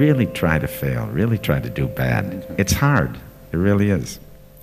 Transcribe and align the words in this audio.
really 0.00 0.26
try 0.26 0.58
to 0.58 0.66
fail, 0.66 1.06
really 1.12 1.38
try 1.38 1.60
to 1.60 1.68
do 1.68 1.86
bad. 1.86 2.24
It's 2.58 2.72
hard. 2.72 3.10
It 3.52 3.56
really 3.56 3.90
is. 3.90 4.20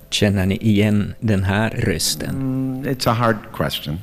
Känner 0.10 0.46
ni 0.46 0.56
igen 0.56 1.16
den 1.20 1.44
här 1.44 1.70
rösten? 1.70 2.30
Mm, 2.30 2.88
it's 2.88 3.08
a 3.08 3.14
hard 3.14 3.38
question, 3.52 4.00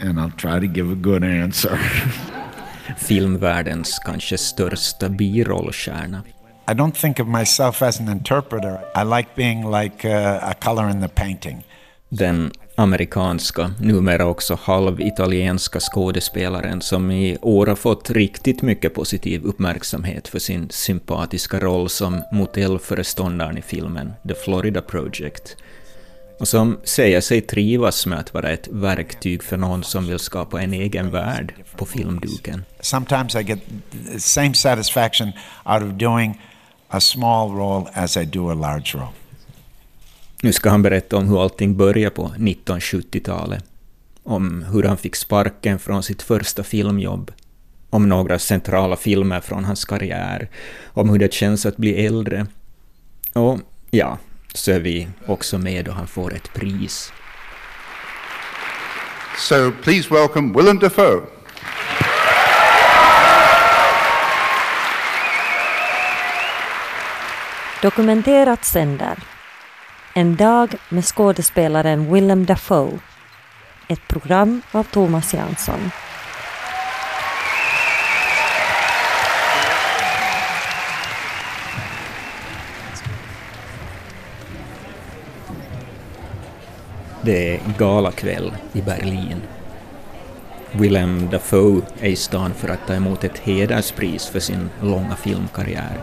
and 0.00 0.18
I'll 0.18 0.36
try 0.36 0.60
to 0.60 0.66
give 0.66 0.92
a 0.92 0.94
good 0.94 1.24
answer. 1.24 1.78
Filmvärldens 2.96 3.98
kanske 3.98 4.38
största 4.38 5.08
birollstjärna. 5.08 6.22
I 6.70 6.74
don't 6.74 6.96
think 6.96 7.20
of 7.20 7.28
myself 7.28 7.82
as 7.82 8.00
an 8.00 8.08
interpreter. 8.08 8.78
I 8.94 9.04
like 9.04 9.28
being 9.36 9.70
like 9.70 10.08
a, 10.08 10.38
a 10.42 10.54
color 10.54 10.90
in 10.90 11.00
the 11.00 11.08
painting. 11.08 11.64
Den 12.08 12.52
amerikanska, 12.74 13.70
numera 13.80 14.26
också 14.26 14.58
halvitalienska 14.62 15.80
skådespelaren 15.80 16.80
som 16.80 17.10
i 17.10 17.38
år 17.42 17.66
har 17.66 17.76
fått 17.76 18.10
riktigt 18.10 18.62
mycket 18.62 18.94
positiv 18.94 19.44
uppmärksamhet 19.44 20.28
för 20.28 20.38
sin 20.38 20.70
sympatiska 20.70 21.60
roll 21.60 21.88
som 21.88 22.22
motellföreståndaren 22.32 23.58
i 23.58 23.62
filmen 23.62 24.12
The 24.28 24.34
Florida 24.34 24.82
Project 24.82 25.56
och 26.38 26.48
som 26.48 26.78
säger 26.84 27.20
sig 27.20 27.40
trivas 27.40 28.06
med 28.06 28.18
att 28.18 28.34
vara 28.34 28.50
ett 28.50 28.68
verktyg 28.68 29.42
för 29.42 29.56
någon 29.56 29.84
som 29.84 30.06
vill 30.06 30.18
skapa 30.18 30.62
en 30.62 30.72
egen 30.72 31.10
värld 31.10 31.54
på 31.76 31.86
filmduken. 31.86 32.64
Sometimes 32.80 33.34
I 33.34 33.42
get 33.42 33.58
the 34.12 34.20
same 34.20 34.54
satisfaction 34.54 35.32
out 35.64 35.82
of 35.82 35.88
doing 35.88 36.40
a 36.88 37.00
small 37.00 37.50
role 37.50 37.90
as 37.94 38.16
I 38.16 38.24
do 38.24 38.50
a 38.50 38.54
large 38.54 38.98
role. 38.98 39.21
Nu 40.44 40.52
ska 40.52 40.70
han 40.70 40.82
berätta 40.82 41.16
om 41.16 41.28
hur 41.28 41.42
allting 41.42 41.76
började 41.76 42.14
på 42.14 42.28
1970-talet. 42.38 43.64
Om 44.22 44.62
hur 44.62 44.82
han 44.82 44.96
fick 44.96 45.16
sparken 45.16 45.78
från 45.78 46.02
sitt 46.02 46.22
första 46.22 46.62
filmjobb. 46.62 47.32
Om 47.90 48.08
några 48.08 48.38
centrala 48.38 48.96
filmer 48.96 49.40
från 49.40 49.64
hans 49.64 49.84
karriär. 49.84 50.48
Om 50.86 51.08
hur 51.08 51.18
det 51.18 51.32
känns 51.32 51.66
att 51.66 51.76
bli 51.76 52.06
äldre. 52.06 52.46
Och 53.32 53.60
ja, 53.90 54.18
så 54.54 54.72
är 54.72 54.80
vi 54.80 55.08
också 55.26 55.58
med 55.58 55.84
då 55.84 55.92
han 55.92 56.06
får 56.06 56.34
ett 56.34 56.54
pris. 56.54 57.12
So 59.38 59.72
please 59.82 60.14
welcome 60.14 60.58
Willem 60.58 60.78
Dafoe. 60.78 61.20
Dokumenterat 67.82 68.64
sänder 68.64 69.31
en 70.14 70.36
dag 70.36 70.74
med 70.88 71.04
skådespelaren 71.04 72.12
Willem 72.12 72.46
Dafoe. 72.46 72.98
Ett 73.88 74.08
program 74.08 74.62
av 74.72 74.84
Thomas 74.84 75.34
Jansson. 75.34 75.90
Det 87.22 87.54
är 87.54 87.60
galakväll 87.78 88.52
i 88.72 88.82
Berlin. 88.82 89.42
Willem 90.72 91.28
Dafoe 91.30 91.82
är 92.00 92.08
i 92.08 92.16
stan 92.16 92.54
för 92.54 92.68
att 92.68 92.86
ta 92.86 92.94
emot 92.94 93.24
ett 93.24 93.38
hederspris 93.38 94.26
för 94.26 94.40
sin 94.40 94.70
långa 94.80 95.16
filmkarriär. 95.16 96.00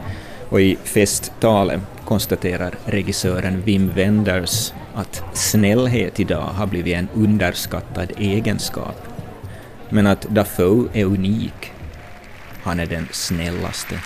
Och 0.50 0.62
i 0.62 0.78
festtalet 0.84 1.82
konstaterar 2.10 2.78
regissören 2.86 3.62
Wim 3.62 3.94
Wenders 3.94 4.74
att 4.96 5.24
snällhet 5.34 6.20
idag 6.20 6.48
har 6.48 6.68
blivit 6.68 6.96
en 6.96 7.10
underskattad 7.14 8.12
egenskap. 8.18 9.08
Men 9.90 10.08
att 10.08 10.22
Dafoe 10.22 10.90
är 10.94 11.06
unik. 11.06 11.72
Han 12.64 12.80
är 12.80 12.86
den 12.86 13.08
snällaste. 13.12 14.00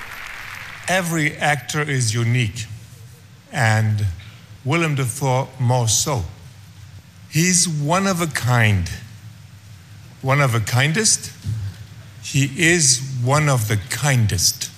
Every 0.87 1.37
actor 1.39 1.89
is 1.89 2.15
unique, 2.15 2.67
and 3.53 4.05
Willem 4.63 4.95
Dafoe 4.95 5.47
more 5.57 5.87
so. 5.87 6.23
He's 7.31 7.67
one 7.89 8.11
of 8.11 8.21
a 8.21 8.31
kind. 8.35 8.89
One 10.21 10.45
of 10.45 10.55
a 10.55 10.61
kindest. 10.65 11.31
He 12.33 12.49
is 12.57 13.01
one 13.25 13.51
of 13.53 13.67
the 13.67 13.77
kindest. 14.01 14.71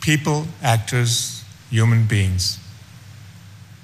People, 0.00 0.44
actors, 0.62 1.33
human 1.74 2.06
beings. 2.06 2.60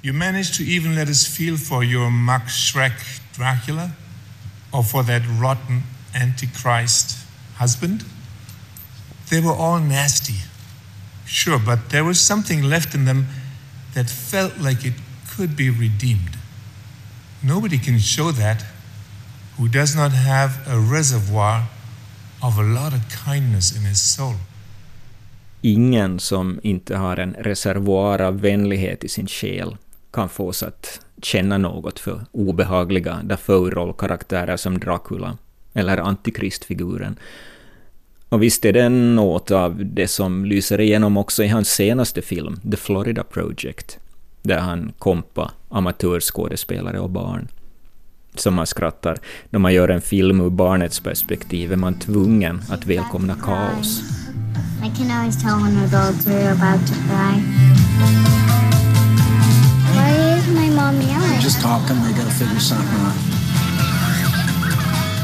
You 0.01 0.13
managed 0.13 0.55
to 0.55 0.63
even 0.63 0.95
let 0.95 1.09
us 1.09 1.27
feel 1.27 1.57
for 1.57 1.83
your 1.83 2.09
Max 2.09 2.57
Schreck 2.57 3.19
Dracula 3.33 3.91
or 4.71 4.81
for 4.81 5.03
that 5.03 5.23
rotten 5.37 5.83
Antichrist 6.15 7.17
husband. 7.55 8.05
They 9.29 9.41
were 9.41 9.53
all 9.53 9.79
nasty, 9.79 10.39
sure, 11.25 11.59
but 11.59 11.89
there 11.89 12.05
was 12.05 12.19
something 12.19 12.63
left 12.63 12.95
in 12.95 13.03
them 13.03 13.27
that 13.93 14.09
felt 14.09 14.57
like 14.57 14.85
it 14.85 14.93
could 15.29 15.57
be 15.57 15.69
redeemed. 15.69 16.37
Nobody 17.43 17.77
can 17.77 17.99
show 17.99 18.31
that 18.31 18.63
who 19.57 19.67
does 19.67 19.97
not 19.97 20.13
have 20.13 20.65
a 20.65 20.79
reservoir 20.79 21.67
of 22.41 22.57
a 22.57 22.63
lot 22.63 22.93
of 22.93 23.09
kindness 23.09 23.75
in 23.75 23.83
his 23.83 23.99
soul. 23.99 24.35
Ingen 25.61 26.19
som 26.19 26.59
inte 26.63 26.95
har 26.95 27.17
en 27.17 27.33
reservoar 27.33 28.21
av 28.21 28.41
vänlighet 28.41 29.03
i 29.03 29.07
sin 29.07 29.27
själ 29.27 29.77
kan 30.11 30.29
fås 30.29 30.63
att 30.63 30.99
känna 31.21 31.57
något 31.57 31.99
för 31.99 32.21
obehagliga 32.31 33.19
Dafoe-rollkaraktärer 33.23 34.57
som 34.57 34.79
Dracula 34.79 35.37
eller 35.73 35.97
Antikristfiguren. 35.97 37.15
Och 38.29 38.43
visst 38.43 38.65
är 38.65 38.73
det 38.73 38.89
något 38.89 39.51
av 39.51 39.85
det 39.85 40.07
som 40.07 40.45
lyser 40.45 40.81
igenom 40.81 41.17
också 41.17 41.43
i 41.43 41.47
hans 41.47 41.69
senaste 41.69 42.21
film, 42.21 42.59
The 42.71 42.77
Florida 42.77 43.23
Project, 43.23 43.99
där 44.41 44.59
han 44.59 44.91
kompa 44.99 45.51
amatörskådespelare 45.69 46.99
och 46.99 47.09
barn. 47.09 47.47
Som 48.35 48.53
man 48.53 48.67
skrattar, 48.67 49.17
när 49.49 49.59
man 49.59 49.73
gör 49.73 49.89
en 49.89 50.01
film 50.01 50.41
ur 50.41 50.49
barnets 50.49 50.99
perspektiv 50.99 51.71
är 51.71 51.75
man 51.75 51.99
tvungen 51.99 52.61
att 52.69 52.85
välkomna 52.85 53.35
kaos. 53.35 54.01
I 54.83 54.89
can 54.89 55.11
always 55.11 55.35
tell 55.35 55.61
when 55.61 55.77
adults 55.77 56.25
are 56.25 56.51
about 56.53 56.79
to 56.87 56.93
cry. 57.05 57.37
Why 59.93 60.09
is 60.35 60.47
my 60.47 60.69
mom 60.69 60.99
yelling? 61.01 61.39
Just 61.39 61.61
talking, 61.61 62.01
they 62.01 62.11
gotta 62.13 62.31
figure 62.31 62.59
something 62.59 63.01
out. 63.05 63.15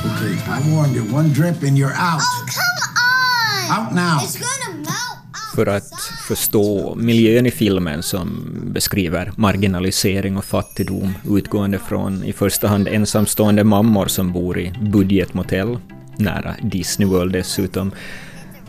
Okay, 0.06 0.38
I 0.48 0.62
warned 0.72 0.96
you, 0.96 1.04
one 1.16 1.30
drip 1.34 1.64
and 1.64 1.76
you're 1.76 1.96
out. 1.96 2.22
Oh, 2.22 2.46
come 2.56 2.78
on! 2.98 3.88
Out 3.88 3.96
now. 3.96 4.20
It's 4.22 4.38
gonna 4.38 4.78
melt 4.78 5.56
För 5.56 5.66
att 5.66 5.92
förstå 6.28 6.96
miljön 6.96 7.46
i 7.46 7.52
filmen 7.52 8.04
som 8.04 8.44
beskriver 8.66 9.32
marginalisering 9.36 10.38
och 10.38 10.46
fattigdom 10.46 11.14
utgående 11.30 11.80
från 11.80 12.24
i 12.24 12.34
första 12.34 12.68
hand 12.68 12.88
ensamstående 12.88 13.64
mammor 13.64 14.08
som 14.08 14.32
bor 14.34 14.60
i 14.60 14.74
budgetmotell, 14.82 15.80
nära 16.18 16.56
Disney 16.62 17.08
World 17.08 17.34
dessutom, 17.34 17.92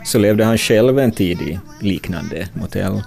så 0.05 0.19
levde 0.19 0.43
han 0.43 0.57
själv 0.57 0.99
en 0.99 1.11
tid 1.11 1.41
i 1.41 1.59
liknande 1.81 2.47
motell. 2.53 3.01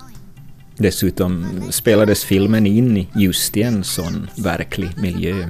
Dessutom 0.77 1.63
spelades 1.71 2.25
filmen 2.25 2.67
in 2.67 3.07
just 3.15 3.57
i 3.57 3.63
en 3.63 3.85
sån 3.85 4.29
verklig 4.37 4.91
miljö. 4.99 5.49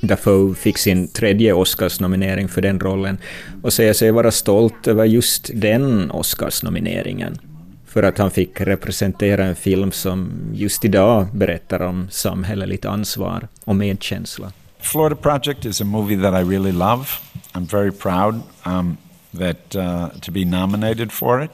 Dafoe 0.00 0.54
fick 0.54 0.78
sin 0.78 1.08
tredje 1.08 1.52
Oscarsnominering 1.52 2.48
för 2.48 2.62
den 2.62 2.80
rollen 2.80 3.18
och 3.62 3.72
säger 3.72 3.92
sig 3.92 4.10
vara 4.10 4.30
stolt 4.30 4.86
över 4.88 5.04
just 5.04 5.50
den 5.54 6.10
Oscarsnomineringen. 6.10 7.38
För 7.86 8.02
att 8.02 8.18
han 8.18 8.30
fick 8.30 8.60
representera 8.60 9.44
en 9.44 9.56
film 9.56 9.92
som 9.92 10.32
just 10.52 10.84
idag 10.84 11.26
berättar 11.32 11.82
om 11.82 12.08
samhälleligt 12.10 12.84
ansvar 12.84 13.48
och 13.64 13.76
medkänsla. 13.76 14.52
Florida 14.80 15.16
Project 15.16 15.64
is 15.64 15.80
a 15.80 15.84
movie 15.84 16.22
that 16.22 16.34
I 16.34 16.50
really 16.50 16.72
love. 16.72 17.04
I'm 17.52 17.66
very 17.70 17.90
proud 17.90 18.40
um, 18.66 18.96
that 19.34 19.76
uh, 19.76 20.10
to 20.20 20.30
be 20.30 20.44
nominated 20.44 21.12
for 21.12 21.40
it. 21.40 21.50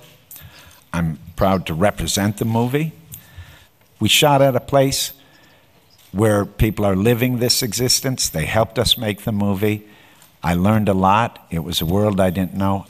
I'm 0.92 1.18
proud 1.36 1.66
to 1.66 1.74
represent 1.74 2.38
the 2.38 2.44
movie. 2.44 2.92
We 3.98 4.08
shot 4.08 4.42
at 4.42 4.56
a 4.56 4.60
place 4.60 5.12
where 6.12 6.44
people 6.44 6.84
are 6.84 6.96
living 6.96 7.38
this 7.38 7.62
existence. 7.62 8.28
They 8.28 8.46
helped 8.46 8.78
us 8.78 8.98
make 8.98 9.22
the 9.22 9.32
movie. 9.32 9.86
I 10.42 10.54
learned 10.54 10.88
a 10.88 10.94
lot. 10.94 11.46
It 11.50 11.60
was 11.60 11.80
a 11.80 11.86
world 11.86 12.20
I 12.20 12.30
didn't 12.30 12.54
know. 12.54 12.86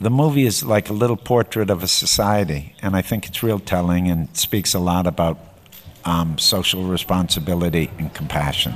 The 0.00 0.10
movie 0.10 0.46
is 0.46 0.62
like 0.62 0.90
a 0.90 0.92
little 0.92 1.16
portrait 1.16 1.70
of 1.70 1.82
a 1.82 1.88
society, 1.88 2.74
and 2.82 2.94
I 2.94 3.02
think 3.02 3.26
it's 3.26 3.42
real 3.42 3.58
telling 3.58 4.08
and 4.08 4.34
speaks 4.36 4.74
a 4.74 4.78
lot 4.78 5.06
about 5.06 5.38
um, 6.04 6.38
social 6.38 6.84
responsibility 6.84 7.90
and 7.98 8.12
compassion. 8.14 8.74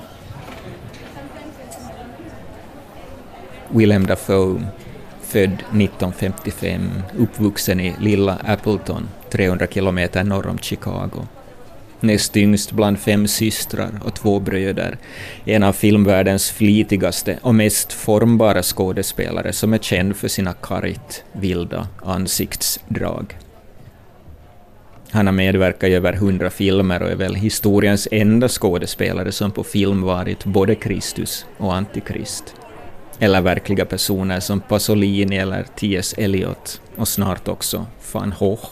Willem 3.75 4.07
Dafoe, 4.07 4.63
född 5.23 5.53
1955, 5.53 6.91
uppvuxen 7.19 7.81
i 7.81 7.95
lilla 8.01 8.39
Appleton, 8.45 9.09
300 9.31 9.67
kilometer 9.67 10.25
norr 10.25 10.47
om 10.47 10.59
Chicago. 10.59 11.27
näst 12.01 12.37
yngst 12.37 12.73
bland 12.73 12.99
fem 12.99 13.27
systrar 13.27 13.91
och 14.05 14.15
två 14.15 14.41
bröder, 14.41 14.99
en 15.45 15.63
av 15.63 15.73
filmvärldens 15.73 16.51
flitigaste 16.51 17.39
och 17.43 17.55
mest 17.55 17.93
formbara 17.93 18.63
skådespelare 18.63 19.53
som 19.53 19.73
är 19.73 19.79
känd 19.79 20.17
för 20.17 20.29
sina 20.29 20.53
kargt 20.53 21.25
vilda 21.33 21.89
ansiktsdrag. 22.03 23.39
Han 25.11 25.27
har 25.27 25.33
medverkat 25.33 25.91
i 25.91 25.95
över 25.95 26.13
hundra 26.13 26.51
filmer 26.51 27.03
och 27.03 27.11
är 27.11 27.17
väl 27.17 27.35
historiens 27.35 28.09
enda 28.11 28.49
skådespelare 28.49 29.33
som 29.33 29.51
på 29.51 29.65
film 29.65 30.03
varit 30.03 30.45
både 30.45 30.75
Kristus 30.75 31.47
och 31.59 31.75
Antikrist. 31.75 32.55
Eller 33.23 33.41
verkliga 33.41 33.85
personer 33.85 34.41
som 34.41 34.61
Pasolini 34.61 35.37
eller 35.37 35.63
T.S. 35.63 36.15
Eliot 36.19 36.81
och 36.97 37.09
snart 37.09 37.49
också 37.49 37.87
van 38.13 38.35
Gogh. 38.39 38.65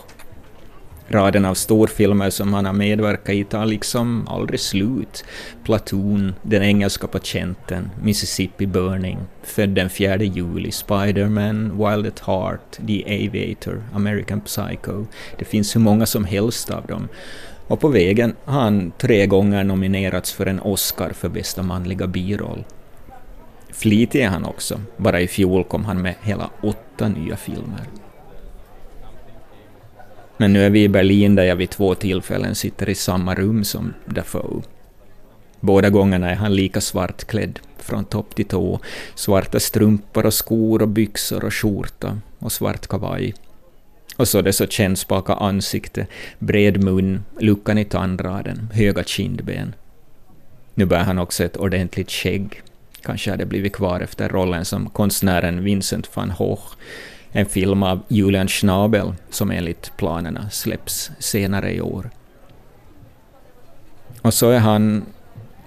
Raden 1.08 1.44
av 1.44 1.55
storfilmer 1.55 2.31
som 2.31 2.55
han 2.55 2.67
har 2.67 2.73
medverkat 2.73 3.35
i 3.35 3.44
tar 3.44 3.67
liksom 3.67 4.29
aldrig 4.29 4.61
slut. 4.61 5.25
Platoon, 5.64 6.35
Den 6.43 6.62
engelska 6.62 7.06
patienten, 7.06 7.91
Mississippi 8.02 8.67
Burning, 8.67 9.19
Född 9.43 9.69
den 9.69 9.91
4 9.91 10.17
juli, 10.17 10.70
Spiderman, 10.70 11.79
Wild 11.79 12.06
at 12.06 12.20
Heart, 12.20 12.79
The 12.87 13.05
Aviator, 13.05 13.82
American 13.94 14.41
Psycho. 14.41 15.06
Det 15.38 15.44
finns 15.44 15.76
hur 15.76 15.81
många 15.81 16.06
som 16.06 16.25
helst 16.25 16.70
av 16.70 16.87
dem. 16.87 17.08
Och 17.67 17.81
på 17.81 17.88
vägen 17.88 18.35
har 18.44 18.61
han 18.61 18.93
tre 18.99 19.26
gånger 19.26 19.64
nominerats 19.64 20.32
för 20.32 20.47
en 20.47 20.61
Oscar 20.61 21.11
för 21.11 21.29
bästa 21.29 21.62
manliga 21.62 22.06
biroll. 22.06 22.64
Flitig 23.73 24.23
är 24.23 24.29
han 24.29 24.45
också. 24.45 24.81
Bara 24.97 25.21
i 25.21 25.29
fjol 25.29 25.65
kom 25.65 25.85
han 25.85 26.03
med 26.03 26.15
hela 26.23 26.51
åtta 26.63 27.09
nya 27.09 27.37
filmer. 27.37 27.85
Men 30.37 30.53
nu 30.53 30.65
är 30.67 30.71
vi 30.71 30.83
i 30.83 30.89
Berlin 30.89 31.35
där 31.35 31.45
jag 31.45 31.57
vid 31.57 31.71
två 31.71 31.95
tillfällen 31.95 32.55
sitter 32.55 32.89
i 32.89 32.95
samma 32.95 33.35
rum 33.35 33.65
som 33.65 33.95
Dafoe. 34.07 34.63
Båda 35.61 35.91
gångerna 35.91 36.31
är 36.31 36.35
han 36.35 36.55
lika 36.55 36.81
svartklädd, 36.81 37.59
från 37.79 38.05
topp 38.05 38.35
till 38.35 38.45
tå. 38.45 38.81
Svarta 39.15 39.61
strumpor 39.61 40.27
och 40.27 40.35
skor 40.35 40.83
och 40.83 40.89
byxor 40.89 41.45
och 41.45 41.55
skjorta 41.55 42.19
och 42.39 42.53
svart 42.53 42.87
kavaj. 42.87 43.35
Och 44.17 44.29
så 44.29 44.43
det 44.43 44.53
så 44.53 44.67
kännspaka 44.67 45.35
ansikte, 45.35 46.07
bred 46.39 46.85
mun, 46.85 47.25
luckan 47.41 47.79
i 47.79 47.85
tandraden, 47.85 48.69
höga 48.73 49.05
kindben. 49.05 49.75
Nu 50.75 50.87
bär 50.87 51.05
han 51.05 51.19
också 51.19 51.45
ett 51.45 51.57
ordentligt 51.57 52.11
skägg. 52.11 52.63
Kanske 53.02 53.31
hade 53.31 53.47
blivit 53.47 53.73
kvar 53.73 54.00
efter 54.00 54.29
rollen 54.29 54.64
som 54.64 54.91
konstnären 54.91 55.64
Vincent 55.64 56.17
van 56.17 56.32
Gogh 56.38 56.62
en 57.32 57.47
film 57.47 57.82
av 57.82 58.00
Julian 58.08 58.49
Schnabel 58.49 59.14
som 59.31 59.50
enligt 59.50 59.93
planerna 59.97 60.50
släpps 60.50 61.11
senare 61.19 61.75
i 61.75 61.81
år. 61.81 62.11
Och 64.23 64.35
så 64.35 64.50
är 64.50 64.58
han 64.58 65.05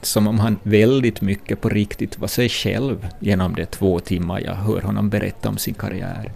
som 0.02 0.28
om 0.28 0.40
han 0.40 0.60
väldigt 0.64 1.22
mycket 1.22 1.62
på 1.62 1.70
riktigt 1.70 2.20
var 2.20 2.28
sig 2.28 2.50
själv 2.50 3.08
genom 3.20 3.56
de 3.56 3.66
två 3.66 4.00
timmar 4.00 4.40
jag 4.40 4.54
hör 4.54 4.82
honom 4.82 5.10
berätta 5.10 5.50
om 5.50 5.58
sin 5.58 5.74
karriär. 5.74 6.32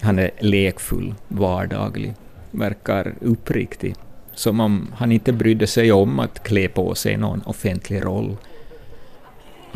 Han 0.00 0.18
är 0.18 0.30
lekfull, 0.38 1.14
vardaglig, 1.28 2.14
verkar 2.50 3.14
uppriktig, 3.20 3.94
som 4.34 4.60
om 4.60 4.88
han 4.96 5.12
inte 5.12 5.32
brydde 5.32 5.66
sig 5.66 5.92
om 5.92 6.18
att 6.18 6.42
klä 6.42 6.68
på 6.68 6.94
sig 6.94 7.16
någon 7.16 7.42
offentlig 7.42 8.04
roll. 8.04 8.36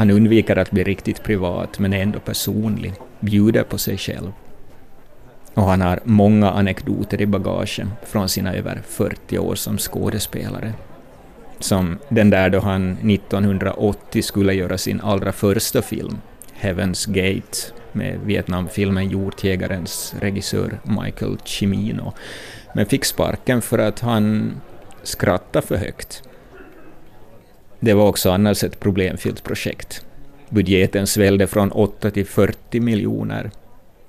Han 0.03 0.11
undviker 0.11 0.57
att 0.57 0.71
bli 0.71 0.85
riktigt 0.85 1.23
privat, 1.23 1.79
men 1.79 1.93
är 1.93 2.03
ändå 2.03 2.19
personlig, 2.19 2.93
bjuder 3.21 3.63
på 3.63 3.79
sig 3.79 3.99
själv. 3.99 4.33
Och 5.55 5.63
han 5.63 5.81
har 5.81 6.01
många 6.05 6.51
anekdoter 6.51 7.21
i 7.21 7.27
bagaget 7.27 7.87
från 8.07 8.29
sina 8.29 8.55
över 8.55 8.83
40 8.87 9.39
år 9.39 9.55
som 9.55 9.79
skådespelare. 9.79 10.73
Som 11.59 11.99
den 12.09 12.31
där 12.31 12.51
då 12.51 12.61
han 12.61 12.93
1980 12.93 14.23
skulle 14.23 14.55
göra 14.55 14.79
sin 14.79 15.01
allra 15.01 15.33
första 15.33 15.83
film, 15.83 16.19
Heaven's 16.61 17.11
Gate, 17.11 17.59
med 17.93 18.19
Vietnamfilmen 18.25 19.09
Hjortjägarens 19.09 20.15
regissör 20.21 20.79
Michael 20.83 21.39
Cimino, 21.45 22.13
men 22.75 22.87
fick 22.87 23.05
sparken 23.05 23.63
för 23.63 23.79
att 23.79 24.01
han 24.01 24.53
skrattade 25.03 25.67
för 25.67 25.77
högt. 25.77 26.23
Det 27.85 27.95
var 27.95 28.09
också 28.09 28.31
annars 28.31 28.65
ett 28.65 28.81
problemfyllt 28.81 29.45
projekt. 29.45 30.05
Budgeten 30.51 31.07
svällde 31.07 31.47
från 31.47 31.73
8 31.73 32.11
till 32.11 32.27
40 32.27 32.81
miljoner 32.81 33.51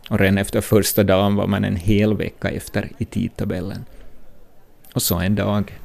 och 0.10 0.20
redan 0.20 0.38
efter 0.38 0.62
första 0.62 1.04
dagen 1.04 1.36
var 1.36 1.48
man 1.48 1.64
en 1.64 1.76
hel 1.76 2.18
vecka 2.18 2.50
efter 2.50 2.90
i 2.98 3.06
tidtabellen. 3.06 3.86
Och 4.94 5.02
så 5.02 5.20
en 5.20 5.36
dag. 5.36 5.80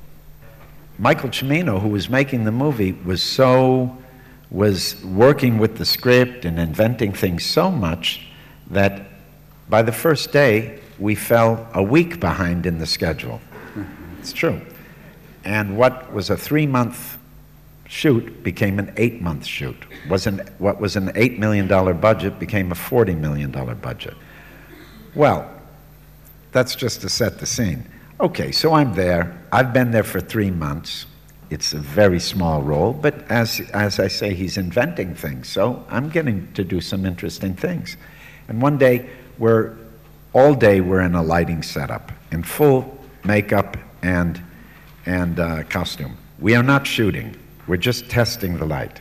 Michael 0.96 1.32
Cimino, 1.32 1.72
who 1.72 1.92
was 1.92 2.08
making 2.08 2.44
the 2.44 2.50
movie, 2.50 2.94
was 3.06 3.22
so 3.22 3.88
was 4.48 4.96
working 5.04 5.60
with 5.60 5.74
the 5.76 5.84
script 5.84 6.44
and 6.44 6.58
inventing 6.58 7.12
things 7.12 7.52
so 7.52 7.70
much 7.70 8.20
that 8.72 8.92
by 9.66 9.82
the 9.82 9.92
first 9.92 10.32
day 10.32 10.78
we 10.98 11.16
fell 11.16 11.56
a 11.72 11.82
week 11.82 12.20
behind 12.20 12.66
in 12.66 12.78
the 12.78 12.86
schedule. 12.86 13.40
It's 14.20 14.32
true. 14.32 14.60
And 15.44 15.76
what 15.78 16.12
was 16.12 16.30
a 16.30 16.36
three 16.36 16.66
month 16.66 17.17
shoot 17.88 18.42
became 18.44 18.78
an 18.78 18.92
eight 18.96 19.20
month 19.20 19.44
shoot. 19.44 19.76
Was 20.08 20.26
an, 20.26 20.40
what 20.58 20.80
was 20.80 20.94
an 20.94 21.08
$8 21.12 21.38
million 21.38 21.66
budget 21.66 22.38
became 22.38 22.70
a 22.70 22.74
$40 22.74 23.18
million 23.18 23.50
budget. 23.50 24.14
Well, 25.14 25.50
that's 26.52 26.74
just 26.74 27.00
to 27.00 27.08
set 27.08 27.40
the 27.40 27.46
scene. 27.46 27.84
Okay, 28.20 28.52
so 28.52 28.74
I'm 28.74 28.94
there. 28.94 29.42
I've 29.50 29.72
been 29.72 29.90
there 29.90 30.04
for 30.04 30.20
three 30.20 30.50
months. 30.50 31.06
It's 31.50 31.72
a 31.72 31.78
very 31.78 32.20
small 32.20 32.62
role, 32.62 32.92
but 32.92 33.28
as, 33.30 33.60
as 33.72 33.98
I 33.98 34.08
say, 34.08 34.34
he's 34.34 34.58
inventing 34.58 35.14
things, 35.14 35.48
so 35.48 35.84
I'm 35.88 36.10
getting 36.10 36.52
to 36.52 36.62
do 36.62 36.82
some 36.82 37.06
interesting 37.06 37.54
things. 37.54 37.96
And 38.48 38.60
one 38.60 38.76
day, 38.76 39.08
we're 39.38 39.76
all 40.34 40.54
day 40.54 40.82
we're 40.82 41.00
in 41.00 41.14
a 41.14 41.22
lighting 41.22 41.62
setup 41.62 42.12
in 42.30 42.42
full 42.42 42.98
makeup 43.24 43.78
and, 44.02 44.42
and 45.06 45.40
uh, 45.40 45.62
costume. 45.64 46.18
We 46.38 46.54
are 46.54 46.62
not 46.62 46.86
shooting. 46.86 47.34
We're 47.68 47.76
just 47.76 48.08
testing 48.08 48.58
the 48.58 48.64
light. 48.64 49.00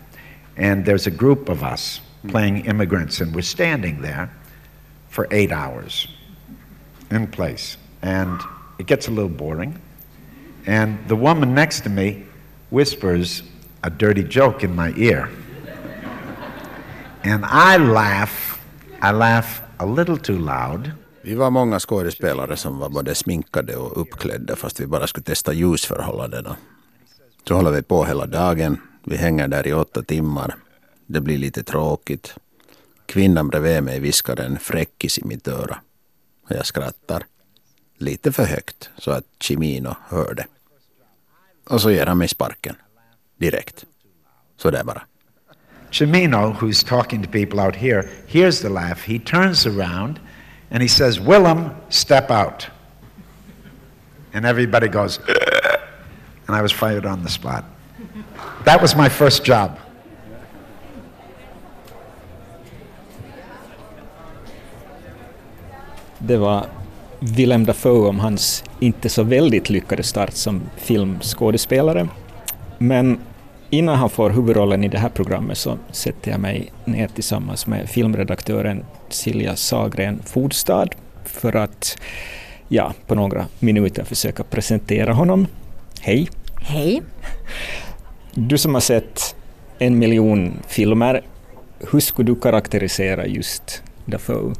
And 0.57 0.85
there's 0.85 1.07
a 1.07 1.11
group 1.11 1.49
of 1.49 1.63
us 1.63 2.01
playing 2.27 2.65
immigrants, 2.65 3.21
and 3.21 3.33
we're 3.33 3.41
standing 3.41 4.01
there 4.01 4.29
for 5.09 5.27
eight 5.31 5.51
hours 5.51 6.07
in 7.09 7.27
place. 7.27 7.77
And 8.01 8.39
it 8.79 8.87
gets 8.87 9.07
a 9.07 9.11
little 9.11 9.29
boring. 9.29 9.79
And 10.65 10.97
the 11.07 11.15
woman 11.15 11.55
next 11.55 11.81
to 11.81 11.89
me 11.89 12.25
whispers 12.69 13.43
a 13.83 13.89
dirty 13.89 14.23
joke 14.23 14.63
in 14.63 14.75
my 14.75 14.93
ear. 14.97 15.29
And 17.23 17.45
I 17.45 17.77
laugh, 17.77 18.61
I 19.01 19.11
laugh 19.11 19.61
a 19.79 19.85
little 19.85 20.17
too 20.17 20.37
loud. 20.37 20.91
Vi 21.21 21.35
var 21.35 21.49
många 21.49 21.79
skådespelare 21.79 22.57
som 22.57 22.79
var 22.79 22.89
både 22.89 23.15
sminkade 23.15 23.75
och 23.75 24.01
uppklädda 24.01 24.55
fast 24.55 24.79
vi 24.79 24.87
bara 24.87 25.07
skulle 25.07 25.23
testa 25.23 25.53
ljusförhållandena. 25.53 26.55
Så 27.47 27.55
håller 27.55 27.71
vi 27.71 27.81
på 27.81 28.05
hela 28.05 28.25
dagen. 28.25 28.81
Vi 29.03 29.17
hänger 29.17 29.47
där 29.47 29.67
i 29.67 29.73
åtta 29.73 30.03
timmar. 30.03 30.55
Det 31.05 31.21
blir 31.21 31.37
lite 31.37 31.63
tråkigt. 31.63 32.35
Kvinnan 33.05 33.47
bredvid 33.47 33.83
mig 33.83 33.99
viskar 33.99 34.39
en 34.39 34.59
fräckis 34.59 35.19
i 35.19 35.25
mitt 35.25 35.47
öra. 35.47 35.79
Och 36.43 36.51
jag 36.51 36.65
skrattar. 36.65 37.25
Lite 37.97 38.31
för 38.31 38.45
högt 38.45 38.89
så 38.97 39.11
att 39.11 39.23
Chimino 39.39 39.95
hör 40.09 40.33
det. 40.33 40.45
Och 41.69 41.81
så 41.81 41.91
ger 41.91 42.05
han 42.05 42.17
mig 42.17 42.27
sparken. 42.27 42.75
Direkt. 43.37 43.85
Så 44.57 44.71
där 44.71 44.83
bara. 44.83 45.01
Chimino, 45.89 46.37
oh, 46.37 46.63
who's 46.63 46.87
talking 46.87 47.23
to 47.23 47.31
people 47.31 47.61
out 47.61 47.75
here, 47.75 48.09
hears 48.27 48.61
the 48.61 48.69
laugh. 48.69 48.99
He 49.05 49.19
turns 49.19 49.65
around 49.65 50.19
and 50.71 50.81
he 50.81 50.89
says, 50.89 51.19
Willem, 51.19 51.69
step 51.89 52.31
out. 52.31 52.67
And 54.33 54.45
everybody 54.45 54.87
goes, 54.87 55.19
and 56.47 56.59
I 56.59 56.61
was 56.61 56.73
fired 56.73 57.05
on 57.05 57.23
the 57.23 57.29
spot. 57.29 57.63
That 58.65 58.81
was 58.81 58.95
my 58.95 59.09
first 59.09 59.47
job. 59.47 59.71
Det 66.19 66.37
var 66.37 66.65
Willem 67.19 67.65
Dafoe 67.65 68.09
om 68.09 68.19
hans 68.19 68.63
inte 68.79 69.09
så 69.09 69.23
väldigt 69.23 69.69
lyckade 69.69 70.03
start 70.03 70.33
som 70.33 70.61
filmskådespelare. 70.77 72.07
Men 72.77 73.19
innan 73.69 73.95
han 73.95 74.09
får 74.09 74.29
huvudrollen 74.29 74.83
i 74.83 74.87
det 74.87 74.97
här 74.97 75.09
programmet 75.09 75.57
så 75.57 75.77
sätter 75.91 76.31
jag 76.31 76.39
mig 76.39 76.71
ner 76.85 77.07
tillsammans 77.07 77.67
med 77.67 77.89
filmredaktören 77.89 78.85
Silja 79.09 79.55
Sagren 79.55 80.19
Fodstad 80.25 80.87
för 81.23 81.55
att 81.55 81.97
ja, 82.67 82.93
på 83.07 83.15
några 83.15 83.45
minuter 83.59 84.03
försöka 84.03 84.43
presentera 84.43 85.13
honom. 85.13 85.47
Hej! 86.01 86.29
Hej! 86.61 87.03
Du 88.33 88.57
som 88.57 88.73
har 88.73 88.81
sett 88.81 89.35
en 89.79 89.99
miljon 89.99 90.53
filmer, 90.67 91.21
hur 91.91 91.99
skulle 91.99 92.31
du 92.31 92.35
karaktärisera 92.35 93.25
just 93.27 93.83
Dafoe? 94.05 94.53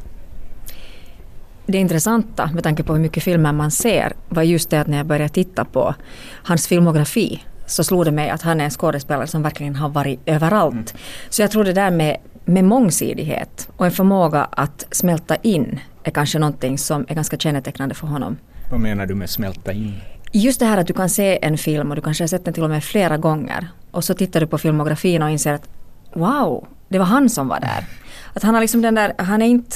det 1.68 1.78
intressanta 1.78 2.50
med 2.54 2.64
tanke 2.64 2.84
på 2.84 2.94
hur 2.94 3.02
mycket 3.02 3.24
filmer 3.24 3.54
man 3.54 3.72
ser 3.72 4.14
var 4.30 4.44
just 4.44 4.70
det 4.70 4.82
att 4.82 4.88
när 4.88 4.98
jag 4.98 5.06
började 5.06 5.30
titta 5.30 5.66
på 5.66 5.96
hans 6.44 6.68
filmografi 6.68 7.44
så 7.66 7.84
slog 7.84 8.06
det 8.06 8.12
mig 8.12 8.30
att 8.30 8.42
han 8.42 8.62
är 8.62 8.66
en 8.66 8.72
skådespelare 8.72 9.28
som 9.28 9.44
verkligen 9.44 9.76
har 9.76 9.90
varit 9.90 10.20
överallt. 10.26 10.74
Mm. 10.74 11.02
Så 11.30 11.42
jag 11.42 11.52
tror 11.52 11.64
det 11.64 11.74
där 11.74 11.92
med, 11.92 12.18
med 12.46 12.64
mångsidighet 12.64 13.70
och 13.78 13.86
en 13.86 13.92
förmåga 13.92 14.48
att 14.52 14.86
smälta 14.92 15.36
in 15.36 15.80
är 16.04 16.12
kanske 16.12 16.40
någonting 16.40 16.78
som 16.78 17.06
är 17.08 17.16
ganska 17.16 17.38
kännetecknande 17.38 17.96
för 17.96 18.08
honom. 18.08 18.38
Vad 18.72 18.80
menar 18.80 19.06
du 19.06 19.16
med 19.16 19.30
smälta 19.30 19.72
in? 19.72 19.94
Just 20.38 20.60
det 20.60 20.66
här 20.66 20.78
att 20.78 20.88
du 20.88 20.94
kan 20.94 21.10
se 21.10 21.40
en 21.42 21.58
film 21.58 21.90
och 21.90 21.96
du 21.96 22.02
kanske 22.02 22.24
har 22.24 22.28
sett 22.28 22.46
den 22.46 22.54
till 22.54 22.64
och 22.64 22.70
med 22.70 22.84
flera 22.84 23.18
gånger 23.18 23.68
och 23.92 24.04
så 24.04 24.14
tittar 24.14 24.40
du 24.40 24.48
på 24.48 24.58
filmografin 24.58 25.24
och 25.24 25.30
inser 25.30 25.54
att 25.54 25.70
wow, 26.14 26.68
det 26.90 27.00
var 27.00 27.06
han 27.06 27.30
som 27.30 27.48
var 27.48 27.60
där. 27.60 27.86
Att 28.34 28.44
han 28.44 28.54
har 28.54 28.62
liksom 28.62 28.82
den 28.82 28.96
där, 28.96 29.14
han 29.18 29.42
är 29.42 29.46
inte, 29.46 29.76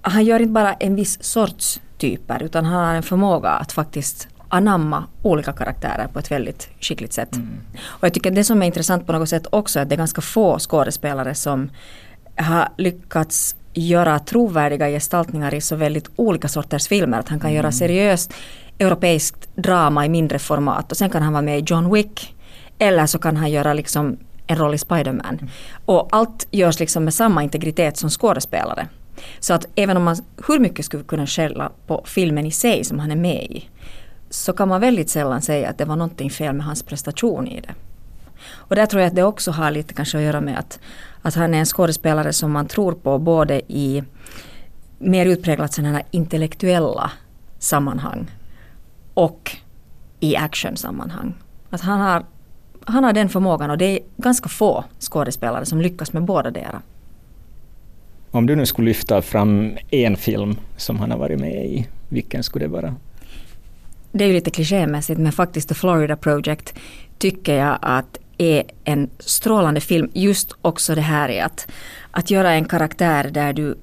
han 0.00 0.24
gör 0.24 0.40
inte 0.40 0.52
bara 0.52 0.72
en 0.72 0.94
viss 0.94 1.22
sorts 1.22 1.80
typer 1.98 2.42
utan 2.42 2.64
han 2.64 2.84
har 2.84 2.94
en 2.94 3.02
förmåga 3.02 3.48
att 3.48 3.72
faktiskt 3.72 4.28
anamma 4.48 5.04
olika 5.22 5.52
karaktärer 5.52 6.06
på 6.06 6.18
ett 6.18 6.30
väldigt 6.30 6.68
skickligt 6.80 7.12
sätt. 7.12 7.36
Mm. 7.36 7.48
Och 7.84 8.04
jag 8.04 8.14
tycker 8.14 8.30
det 8.30 8.44
som 8.44 8.62
är 8.62 8.66
intressant 8.66 9.06
på 9.06 9.12
något 9.12 9.28
sätt 9.28 9.46
också 9.50 9.78
är 9.78 9.82
att 9.82 9.88
det 9.88 9.94
är 9.94 9.98
ganska 9.98 10.20
få 10.20 10.58
skådespelare 10.58 11.34
som 11.34 11.70
har 12.36 12.68
lyckats 12.76 13.56
göra 13.72 14.18
trovärdiga 14.18 14.88
gestaltningar 14.88 15.54
i 15.54 15.60
så 15.60 15.76
väldigt 15.76 16.10
olika 16.16 16.48
sorters 16.48 16.88
filmer. 16.88 17.18
Att 17.18 17.28
han 17.28 17.40
kan 17.40 17.50
mm. 17.50 17.56
göra 17.56 17.72
seriöst 17.72 18.34
europeiskt 18.78 19.48
drama 19.56 20.06
i 20.06 20.08
mindre 20.08 20.38
format 20.38 20.90
och 20.90 20.96
sen 20.96 21.10
kan 21.10 21.22
han 21.22 21.32
vara 21.32 21.42
med 21.42 21.58
i 21.58 21.64
John 21.66 21.92
Wick. 21.92 22.34
Eller 22.78 23.06
så 23.06 23.18
kan 23.18 23.36
han 23.36 23.50
göra 23.50 23.74
liksom 23.74 24.16
en 24.46 24.58
roll 24.58 24.74
i 24.74 24.78
Spiderman. 24.78 25.34
Mm. 25.34 25.48
Och 25.84 26.08
allt 26.12 26.46
görs 26.50 26.80
liksom 26.80 27.04
med 27.04 27.14
samma 27.14 27.42
integritet 27.42 27.96
som 27.96 28.10
skådespelare. 28.10 28.88
Så 29.40 29.54
att 29.54 29.66
även 29.74 29.96
om 29.96 30.04
man 30.04 30.16
hur 30.48 30.58
mycket 30.58 30.84
skulle 30.84 31.04
kunna 31.04 31.26
skälla 31.26 31.72
på 31.86 32.02
filmen 32.06 32.46
i 32.46 32.50
sig 32.50 32.84
som 32.84 32.98
han 32.98 33.10
är 33.10 33.16
med 33.16 33.42
i 33.42 33.68
så 34.30 34.52
kan 34.52 34.68
man 34.68 34.80
väldigt 34.80 35.10
sällan 35.10 35.42
säga 35.42 35.68
att 35.68 35.78
det 35.78 35.84
var 35.84 35.96
någonting 35.96 36.30
fel 36.30 36.54
med 36.54 36.66
hans 36.66 36.82
prestation 36.82 37.48
i 37.48 37.60
det. 37.60 37.74
Och 38.46 38.76
där 38.76 38.86
tror 38.86 39.02
jag 39.02 39.08
att 39.08 39.14
det 39.14 39.22
också 39.22 39.50
har 39.50 39.70
lite 39.70 39.94
kanske 39.94 40.18
att 40.18 40.24
göra 40.24 40.40
med 40.40 40.58
att, 40.58 40.78
att 41.22 41.34
han 41.34 41.54
är 41.54 41.58
en 41.58 41.66
skådespelare 41.66 42.32
som 42.32 42.52
man 42.52 42.66
tror 42.66 42.92
på 42.92 43.18
både 43.18 43.60
i 43.68 44.02
mer 44.98 45.26
utpräglat 45.26 45.72
sådana 45.72 45.92
här 45.92 46.02
intellektuella 46.10 47.10
sammanhang 47.58 48.30
och 49.14 49.56
i 50.20 50.36
actionsammanhang. 50.36 51.34
Att 51.70 51.80
han 51.80 52.00
har, 52.00 52.24
han 52.84 53.04
har 53.04 53.12
den 53.12 53.28
förmågan 53.28 53.70
och 53.70 53.78
det 53.78 53.84
är 53.84 53.98
ganska 54.16 54.48
få 54.48 54.84
skådespelare 54.98 55.66
som 55.66 55.80
lyckas 55.80 56.12
med 56.12 56.22
båda 56.24 56.50
deras. 56.50 56.82
Om 58.30 58.46
du 58.46 58.56
nu 58.56 58.66
skulle 58.66 58.88
lyfta 58.88 59.22
fram 59.22 59.76
en 59.90 60.16
film 60.16 60.56
som 60.76 60.98
han 60.98 61.10
har 61.10 61.18
varit 61.18 61.40
med 61.40 61.66
i, 61.66 61.88
vilken 62.08 62.42
skulle 62.42 62.64
det 62.64 62.68
vara? 62.68 62.94
Det 64.12 64.24
är 64.24 64.28
ju 64.28 64.34
lite 64.34 64.50
klichémässigt 64.50 65.20
men 65.20 65.32
faktiskt 65.32 65.68
The 65.68 65.74
Florida 65.74 66.16
Project 66.16 66.74
tycker 67.18 67.54
jag 67.54 67.78
att 67.82 68.18
är 68.38 68.62
en 68.84 69.10
strålande 69.18 69.80
film. 69.80 70.10
Just 70.14 70.52
också 70.62 70.94
det 70.94 71.00
här 71.00 71.28
är 71.28 71.44
att, 71.44 71.68
att 72.10 72.30
göra 72.30 72.52
en 72.52 72.64
karaktär 72.64 73.30
där 73.30 73.52
du 73.52 73.78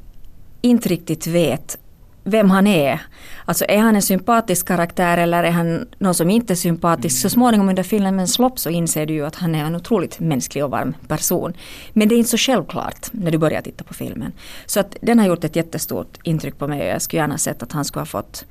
inte 0.61 0.89
riktigt 0.89 1.27
vet 1.27 1.77
vem 2.23 2.49
han 2.49 2.67
är. 2.67 3.01
Alltså 3.45 3.65
är 3.67 3.77
han 3.77 3.95
en 3.95 4.01
sympatisk 4.01 4.67
karaktär 4.67 5.17
eller 5.17 5.43
är 5.43 5.51
han 5.51 5.87
någon 5.99 6.13
som 6.13 6.29
inte 6.29 6.53
är 6.53 6.55
sympatisk? 6.55 7.21
Så 7.21 7.29
småningom 7.29 7.69
under 7.69 7.83
filmens 7.83 8.39
lopp 8.39 8.59
så 8.59 8.69
inser 8.69 9.05
du 9.05 9.13
ju 9.13 9.25
att 9.25 9.35
han 9.35 9.55
är 9.55 9.65
en 9.65 9.75
otroligt 9.75 10.19
mänsklig 10.19 10.65
och 10.65 10.71
varm 10.71 10.95
person. 11.07 11.53
Men 11.93 12.07
det 12.07 12.15
är 12.15 12.17
inte 12.17 12.29
så 12.29 12.37
självklart 12.37 13.07
när 13.11 13.31
du 13.31 13.37
börjar 13.37 13.61
titta 13.61 13.83
på 13.83 13.93
filmen. 13.93 14.31
Så 14.65 14.79
att 14.79 14.95
den 15.01 15.19
har 15.19 15.27
gjort 15.27 15.43
ett 15.43 15.55
jättestort 15.55 16.17
intryck 16.23 16.57
på 16.57 16.67
mig 16.67 16.81
och 16.81 16.87
jag 16.87 17.01
skulle 17.01 17.21
gärna 17.21 17.37
sett 17.37 17.63
att 17.63 17.71
han 17.71 17.85
skulle 17.85 18.01
ha 18.01 18.05
fått 18.05 18.45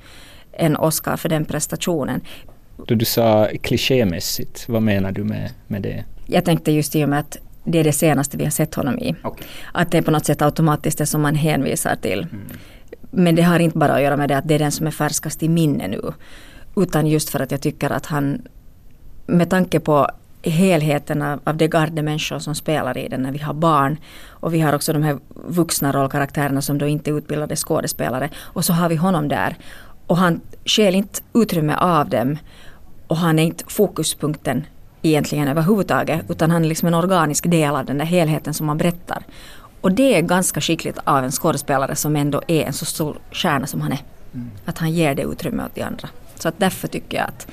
en 0.51 0.77
Oscar 0.77 1.17
för 1.17 1.29
den 1.29 1.45
prestationen. 1.45 2.21
Då 2.87 2.95
du 2.95 3.05
sa 3.05 3.47
klichémässigt, 3.61 4.69
vad 4.69 4.81
menar 4.81 5.11
du 5.11 5.23
med, 5.23 5.51
med 5.67 5.81
det? 5.81 6.05
Jag 6.25 6.45
tänkte 6.45 6.71
just 6.71 6.95
i 6.95 7.05
och 7.05 7.09
med 7.09 7.19
att 7.19 7.37
det 7.63 7.79
är 7.79 7.83
det 7.83 7.93
senaste 7.93 8.37
vi 8.37 8.43
har 8.43 8.51
sett 8.51 8.75
honom 8.75 8.99
i. 8.99 9.15
Okay. 9.23 9.47
Att 9.73 9.91
det 9.91 9.97
är 9.97 10.01
på 10.01 10.11
något 10.11 10.25
sätt 10.25 10.41
automatiskt 10.41 10.97
det 10.97 11.05
som 11.05 11.21
man 11.21 11.35
hänvisar 11.35 11.95
till. 11.95 12.27
Mm. 12.31 12.47
Men 13.11 13.35
det 13.35 13.41
har 13.41 13.59
inte 13.59 13.77
bara 13.77 13.93
att 13.93 14.01
göra 14.01 14.17
med 14.17 14.29
det 14.29 14.37
att 14.37 14.47
det 14.47 14.55
är 14.55 14.59
den 14.59 14.71
som 14.71 14.87
är 14.87 14.91
färskast 14.91 15.43
i 15.43 15.49
minne 15.49 15.87
nu. 15.87 16.01
Utan 16.75 17.07
just 17.07 17.29
för 17.29 17.39
att 17.39 17.51
jag 17.51 17.61
tycker 17.61 17.89
att 17.89 18.05
han 18.05 18.41
med 19.27 19.49
tanke 19.49 19.79
på 19.79 20.07
helheten 20.43 21.21
av, 21.21 21.39
av 21.43 21.57
det 21.57 21.67
garde 21.67 22.01
människor 22.01 22.39
som 22.39 22.55
spelar 22.55 22.97
i 22.97 23.07
den 23.07 23.21
när 23.21 23.31
vi 23.31 23.39
har 23.39 23.53
barn 23.53 23.97
och 24.29 24.53
vi 24.53 24.61
har 24.61 24.73
också 24.73 24.93
de 24.93 25.03
här 25.03 25.17
vuxna 25.33 25.91
rollkaraktärerna 25.91 26.61
som 26.61 26.77
då 26.77 26.87
inte 26.87 27.11
är 27.11 27.17
utbildade 27.17 27.55
skådespelare 27.55 28.29
och 28.37 28.65
så 28.65 28.73
har 28.73 28.89
vi 28.89 28.95
honom 28.95 29.27
där 29.27 29.55
och 30.07 30.17
han 30.17 30.41
skäl 30.65 30.95
inte 30.95 31.19
utrymme 31.33 31.75
av 31.75 32.09
dem 32.09 32.37
och 33.07 33.17
han 33.17 33.39
är 33.39 33.43
inte 33.43 33.63
fokuspunkten 33.67 34.65
egentligen 35.01 35.47
överhuvudtaget 35.47 36.21
utan 36.29 36.51
han 36.51 36.63
är 36.63 36.69
liksom 36.69 36.87
en 36.87 36.93
organisk 36.93 37.51
del 37.51 37.75
av 37.75 37.85
den 37.85 37.97
där 37.97 38.05
helheten 38.05 38.53
som 38.53 38.65
man 38.65 38.77
berättar. 38.77 39.23
Och 39.81 39.91
det 39.91 40.15
är 40.15 40.21
ganska 40.21 40.61
skickligt 40.61 40.97
av 41.03 41.23
en 41.23 41.31
skådespelare 41.31 41.95
som 41.95 42.15
ändå 42.15 42.41
är 42.47 42.63
en 42.63 42.73
så 42.73 42.85
stor 42.85 43.17
stjärna 43.31 43.67
som 43.67 43.81
han 43.81 43.91
är. 43.91 44.03
Mm. 44.33 44.51
Att 44.65 44.77
han 44.77 44.91
ger 44.91 45.15
det 45.15 45.21
utrymme 45.21 45.65
åt 45.65 45.75
de 45.75 45.81
andra. 45.81 46.09
Så 46.35 46.47
att 46.47 46.55
därför 46.57 46.87
tycker 46.87 47.17
jag 47.17 47.27
att, 47.27 47.47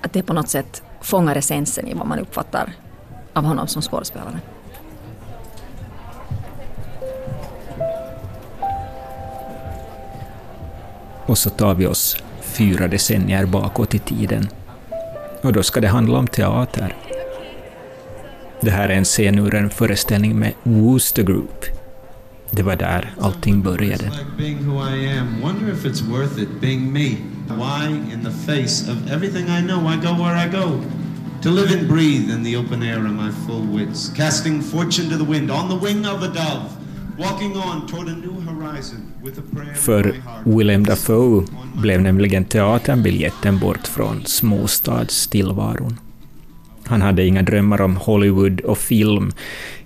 att 0.00 0.12
det 0.12 0.22
på 0.22 0.32
något 0.32 0.48
sätt 0.48 0.82
fångar 1.00 1.36
essensen 1.36 1.88
i 1.88 1.94
vad 1.94 2.06
man 2.06 2.18
uppfattar 2.18 2.72
av 3.32 3.44
honom 3.44 3.66
som 3.66 3.82
skådespelare. 3.82 4.40
Och 11.26 11.38
så 11.38 11.50
tar 11.50 11.74
vi 11.74 11.86
oss 11.86 12.16
fyra 12.40 12.88
decennier 12.88 13.46
bakåt 13.46 13.94
i 13.94 13.98
tiden. 13.98 14.48
Och 15.42 15.52
då 15.52 15.62
ska 15.62 15.80
det 15.80 15.88
handla 15.88 16.18
om 16.18 16.26
teater. 16.26 16.96
Det 18.62 18.70
här 18.70 18.88
är 18.88 18.94
en 18.94 19.04
scen 19.04 19.38
ur 19.38 19.54
en 19.54 19.70
föreställning 19.70 20.38
med 20.38 20.52
Wooster 20.62 21.22
Group. 21.22 21.64
Det 22.50 22.62
var 22.62 22.76
där 22.76 23.14
allting 23.20 23.62
började. 23.62 24.10
To 31.42 31.50
live 31.50 31.78
and 31.78 31.88
breathe 31.88 32.30
in 32.34 32.44
the 32.44 32.56
open 32.56 32.82
air 32.82 32.98
in 32.98 33.16
my 33.16 33.30
full 33.46 33.78
wits, 33.78 34.12
casting 34.16 34.62
fortune 34.62 35.08
to 35.10 35.16
the 35.16 35.32
wind 35.32 35.50
on 35.50 35.68
the 35.68 35.86
wing 35.86 36.06
of 36.06 36.22
a 36.22 36.28
dove, 36.28 36.68
walking 37.18 37.56
on 37.56 37.86
toward 37.86 38.08
a 38.08 38.16
new 38.16 38.40
horizon. 38.40 38.98
För 39.74 40.14
Willem 40.44 40.84
Dafoe 40.84 41.44
blev 41.74 42.00
nämligen 42.00 42.44
teatern 42.44 43.02
biljetten 43.02 43.58
bort 43.58 43.86
från 43.86 44.26
småstadstillvaron. 44.26 45.96
Han 46.90 47.02
hade 47.02 47.26
inga 47.26 47.42
drömmar 47.42 47.80
om 47.80 47.96
Hollywood 47.96 48.60
och 48.60 48.78
film. 48.78 49.32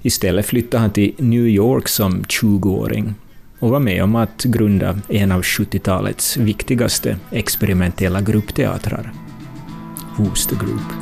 Istället 0.03 0.47
flyttade 0.47 0.81
han 0.81 0.91
till 0.91 1.15
New 1.19 1.47
York 1.49 1.89
som 1.89 2.23
20-åring 2.23 3.15
och 3.59 3.71
var 3.71 3.81
med 3.81 4.03
om 4.03 4.17
att 4.17 4.45
grunda 4.45 4.99
en 5.09 5.33
av 5.33 5.43
70-talets 5.43 6.37
viktigaste 6.37 7.17
experimentella 7.31 8.21
gruppteatrar, 8.21 9.13
Wooster 10.17 10.57
Group. 10.57 10.93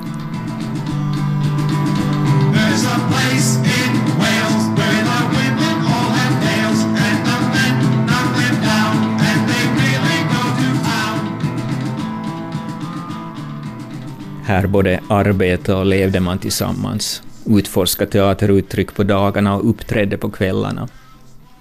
Här 14.52 14.66
både 14.66 15.00
arbetade 15.08 15.78
och 15.78 15.86
levde 15.86 16.20
man 16.20 16.38
tillsammans, 16.38 17.22
utforskade 17.46 18.10
teateruttryck 18.10 18.94
på 18.94 19.02
dagarna 19.02 19.54
och 19.54 19.70
uppträdde 19.70 20.18
på 20.18 20.30
kvällarna. 20.30 20.88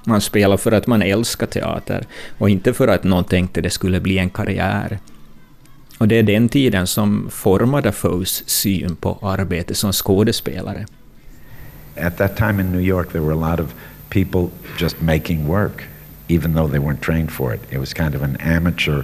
Man 0.03 0.21
spelade 0.21 0.57
för 0.57 0.71
att 0.71 0.87
man 0.87 1.01
älskade 1.01 1.51
teater 1.51 2.05
och 2.37 2.49
inte 2.49 2.73
för 2.73 2.87
att 2.87 3.03
någon 3.03 3.23
tänkte 3.23 3.61
det 3.61 3.69
skulle 3.69 3.99
bli 3.99 4.17
en 4.17 4.29
karriär. 4.29 4.99
Och 5.97 6.07
det 6.07 6.15
är 6.15 6.23
den 6.23 6.49
tiden 6.49 6.87
som 6.87 7.27
formade 7.29 7.87
Dafoes 7.87 8.49
syn 8.49 8.95
på 8.95 9.19
arbete 9.21 9.75
som 9.75 9.93
skådespelare. 9.93 10.85
At 11.97 12.17
that 12.17 12.37
time 12.37 12.61
in 12.61 12.71
New 12.71 12.81
York 12.81 13.11
there 13.11 13.23
were 13.23 13.45
a 13.45 13.49
lot 13.51 13.59
of 13.59 13.73
people 14.09 14.49
just 14.79 15.01
making 15.01 15.47
work, 15.47 15.83
even 16.27 16.53
though 16.53 16.71
they 16.71 16.79
weren't 16.79 17.01
trained 17.01 17.31
for 17.31 17.53
it. 17.53 17.61
It 17.69 17.79
was 17.79 17.93
kind 17.93 18.15
of 18.15 18.21
an 18.21 18.37
amateur 18.39 19.03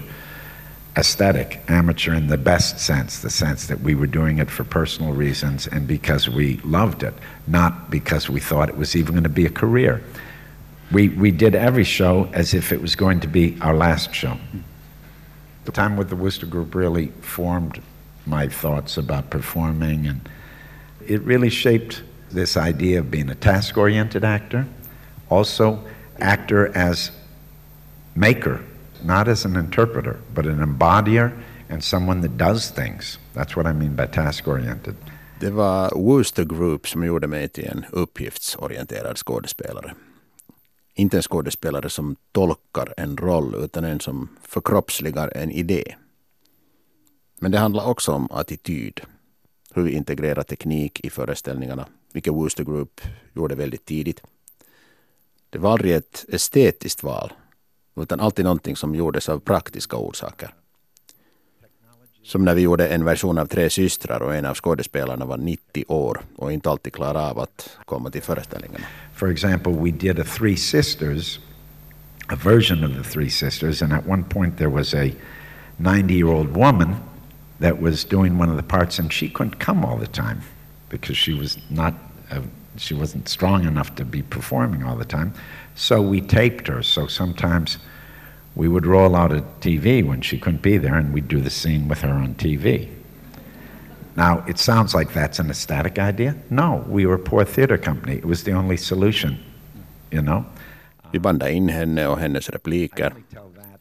aesthetic, 0.98 1.62
amateur 1.68 2.16
in 2.16 2.26
the 2.28 2.38
best 2.38 2.80
sense, 2.80 3.20
the 3.20 3.30
sense 3.30 3.68
that 3.68 3.82
we 3.82 3.94
were 3.94 4.08
doing 4.08 4.40
it 4.40 4.50
for 4.50 4.64
personal 4.64 5.14
reasons 5.14 5.68
and 5.68 5.88
because 5.88 6.28
we 6.28 6.58
loved 6.58 7.04
it, 7.04 7.14
not 7.46 7.92
because 7.92 8.30
we 8.30 8.40
thought 8.40 8.68
it 8.68 8.78
was 8.78 8.96
even 8.96 9.14
going 9.14 9.24
to 9.24 9.30
be 9.30 9.46
a 9.46 9.50
career. 9.50 10.02
We, 10.92 11.10
we 11.10 11.30
did 11.30 11.54
every 11.54 11.84
show 11.84 12.30
as 12.34 12.56
if 12.56 12.72
it 12.72 12.82
was 12.82 12.96
going 12.96 13.20
to 13.20 13.28
be 13.28 13.58
our 13.62 13.76
last 13.76 14.14
show. 14.14 14.38
The 15.66 15.72
time 15.72 15.98
with 15.98 16.10
the 16.10 16.16
Worcester 16.16 16.48
Group 16.48 16.74
really 16.74 17.08
formed 17.22 17.80
my 18.26 18.48
thoughts 18.48 18.98
about 18.98 19.30
performing, 19.30 20.08
and 20.08 20.28
it 21.06 21.22
really 21.22 21.50
shaped 21.50 22.02
this 22.32 22.58
idea 22.58 23.00
of 23.00 23.12
being 23.12 23.30
a 23.30 23.36
task 23.36 23.78
oriented 23.78 24.24
actor, 24.24 24.66
also, 25.30 25.86
actor 26.20 26.76
as 26.76 27.12
maker 28.16 28.64
not 29.04 29.28
as 29.28 29.46
an 29.46 29.56
interpreter, 29.56 30.18
but 30.34 30.46
an 30.46 30.62
embodier 30.62 31.32
and 31.70 31.84
someone 31.84 32.22
that 32.28 32.38
does 32.38 32.72
things. 32.72 33.20
That's 33.34 33.56
what 33.56 33.66
I 33.66 33.74
mean 33.74 33.96
by 33.96 34.08
task 34.08 34.48
oriented. 34.48 34.96
Det 35.40 35.50
var 35.50 35.92
Wooster 35.96 36.44
Group 36.44 36.88
som 36.88 37.04
gjorde 37.04 37.28
mig 37.28 37.48
till 37.48 37.68
en 37.68 37.86
uppgiftsorienterad 37.92 39.18
skådespelare. 39.18 39.94
Inte 40.94 41.18
en 41.18 41.24
skådespelare 41.24 41.90
som 41.90 42.16
tolkar 42.32 42.94
en 42.98 43.18
roll 43.18 43.56
utan 43.56 43.84
en 43.84 44.00
som 44.00 44.30
förkroppsligar 44.42 45.32
en 45.36 45.52
idé. 45.52 45.96
Men 47.40 47.52
det 47.52 47.58
handlar 47.58 47.86
också 47.86 48.12
om 48.12 48.32
attityd. 48.32 49.02
Hur 49.74 49.84
vi 49.84 49.92
integrerar 49.92 50.44
teknik 50.44 51.06
i 51.06 51.10
föreställningarna, 51.10 51.88
vilket 52.14 52.34
Wooster 52.34 52.64
Group 52.64 53.02
gjorde 53.34 53.56
väldigt 53.56 53.86
tidigt. 53.86 54.22
Det 55.50 55.60
var 55.60 55.72
aldrig 55.72 55.94
ett 55.94 56.26
estetiskt 56.30 57.04
val, 57.04 57.34
utan 58.02 58.20
alltid 58.20 58.46
någonting 58.46 58.76
som 58.76 58.96
gjordes 58.96 59.30
av 59.30 59.40
praktiska 59.40 59.98
orsaker. 59.98 60.54
Som 62.24 62.46
när 62.46 62.56
vi 62.56 62.62
gjorde 62.62 62.88
en 62.88 63.06
version 63.06 63.38
av 63.38 63.46
Tre 63.46 63.70
systrar 63.70 64.22
och 64.22 64.36
en 64.36 64.46
av 64.46 64.56
skådespelarna 64.56 65.26
var 65.26 65.38
90 65.38 65.86
år 65.88 66.22
och 66.36 66.52
inte 66.52 66.70
alltid 66.70 66.94
klarade 66.94 67.20
av 67.20 67.40
att 67.40 67.70
komma 67.86 68.10
till 68.10 68.22
föreställningarna. 68.22 68.86
For 69.14 69.32
example, 69.32 69.72
we 69.72 69.92
did 69.92 70.20
a 70.20 70.24
Three 70.38 70.58
Sisters, 70.58 71.40
a 72.28 72.36
version 72.36 72.84
of 72.84 72.92
the 73.04 73.12
Three 73.12 73.30
Sisters, 73.30 73.82
and 73.82 73.94
at 73.94 74.08
one 74.08 74.24
point 74.24 74.58
there 74.58 74.70
was 74.70 74.94
a 74.94 75.12
90 75.78 76.14
year 76.14 76.28
old 76.28 76.56
woman 76.56 76.96
that 77.60 77.82
was 77.82 78.06
doing 78.06 78.40
one 78.42 78.52
of 78.52 78.58
the 78.58 78.78
parts, 78.78 79.00
and 79.00 79.14
she 79.14 79.30
couldn't 79.30 79.60
come 79.60 79.86
all 79.86 79.98
the 79.98 80.08
time 80.08 80.42
because 80.90 81.18
she 81.18 81.34
was 81.34 81.58
not. 81.70 81.94
Uh, 82.32 82.42
she 82.78 82.94
wasn't 82.94 83.28
strong 83.28 83.66
enough 83.66 83.96
to 83.96 84.06
be 84.06 84.22
performing 84.22 84.84
all 84.84 84.98
the 84.98 85.06
time. 85.06 85.34
So 85.78 86.02
we 86.02 86.22
taped 86.22 86.68
her. 86.68 86.84
So 86.84 87.08
sometimes 87.08 87.78
we 88.56 88.68
would 88.68 88.86
roll 88.86 89.16
out 89.16 89.32
a 89.32 89.44
TV 89.62 90.04
when 90.04 90.22
she 90.22 90.40
couldn't 90.40 90.64
be 90.64 90.78
there, 90.80 90.96
and 90.96 91.14
we'd 91.14 91.28
do 91.28 91.40
the 91.40 91.50
scene 91.50 91.88
with 91.88 92.02
her 92.02 92.14
on 92.14 92.34
TV. 92.34 92.90
Now, 94.16 94.44
it 94.48 94.58
sounds 94.58 94.96
like 94.96 95.14
that's 95.14 95.40
an 95.40 95.50
ecstatic 95.50 96.00
idea. 96.00 96.36
No, 96.50 96.84
we 96.90 97.06
were 97.06 97.16
a 97.16 97.30
poor 97.30 97.46
theater 97.46 97.78
company. 97.78 98.16
It 98.16 98.26
was 98.26 98.44
the 98.44 98.54
only 98.54 98.78
solution, 98.78 99.38
you 100.12 100.22
know? 100.22 100.46
Vi 101.12 101.20
bandade 101.20 101.52
in 101.52 101.70
henne 101.70 102.08
och 102.08 102.20
hennes 102.20 102.50
repliker. 102.50 103.14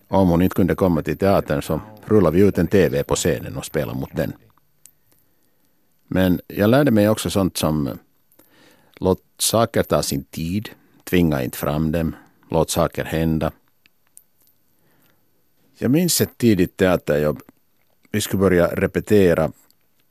Om 0.09 0.29
hon 0.29 0.43
inte 0.43 0.55
kunde 0.55 0.75
komma 0.75 1.03
till 1.03 1.19
teatern 1.19 1.62
så 1.62 1.81
rullade 2.05 2.37
vi 2.37 2.43
ut 2.43 2.59
en 2.59 2.67
TV 2.67 3.03
på 3.03 3.15
scenen 3.15 3.57
och 3.57 3.65
spelade 3.65 3.99
mot 3.99 4.17
den. 4.17 4.33
Men 6.09 6.41
jag 6.47 6.71
lärde 6.71 6.91
mig 6.91 7.09
också 7.09 7.31
sånt 7.31 7.57
som 7.57 7.99
låt 8.97 9.23
saker 9.38 9.83
ta 9.83 10.03
sin 10.03 10.25
tid, 10.25 10.69
tvinga 11.11 11.43
inte 11.43 11.59
fram 11.59 11.93
dem, 11.93 12.17
låt 12.51 12.71
saker 12.71 13.05
hända. 13.05 13.53
Jag 15.79 15.91
minns 15.91 16.21
ett 16.21 16.39
tidigt 16.39 16.77
teaterjobb. 16.77 17.41
Vi 18.11 18.21
skulle 18.21 18.41
börja 18.41 18.67
repetera. 18.67 19.53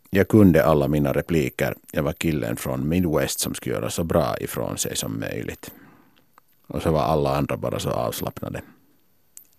Jag 0.10 0.28
kunde 0.28 0.66
alla 0.66 0.88
mina 0.88 1.14
repliker. 1.14 1.76
Jag 1.92 2.04
var 2.04 2.14
killen 2.14 2.56
från 2.56 2.90
Midwest 2.90 3.40
som 3.40 3.54
skulle 3.54 3.76
göra 3.76 3.90
så 3.90 4.04
bra 4.04 4.38
ifrån 4.38 4.78
sig 4.78 4.96
som 4.96 5.20
möjligt. 5.20 5.72
Och 6.68 6.82
så 6.82 6.92
var 6.92 7.02
alla 7.02 7.38
andra 7.38 7.58
bara 7.58 7.80
så 7.80 7.90
avslappnade. 7.90 8.62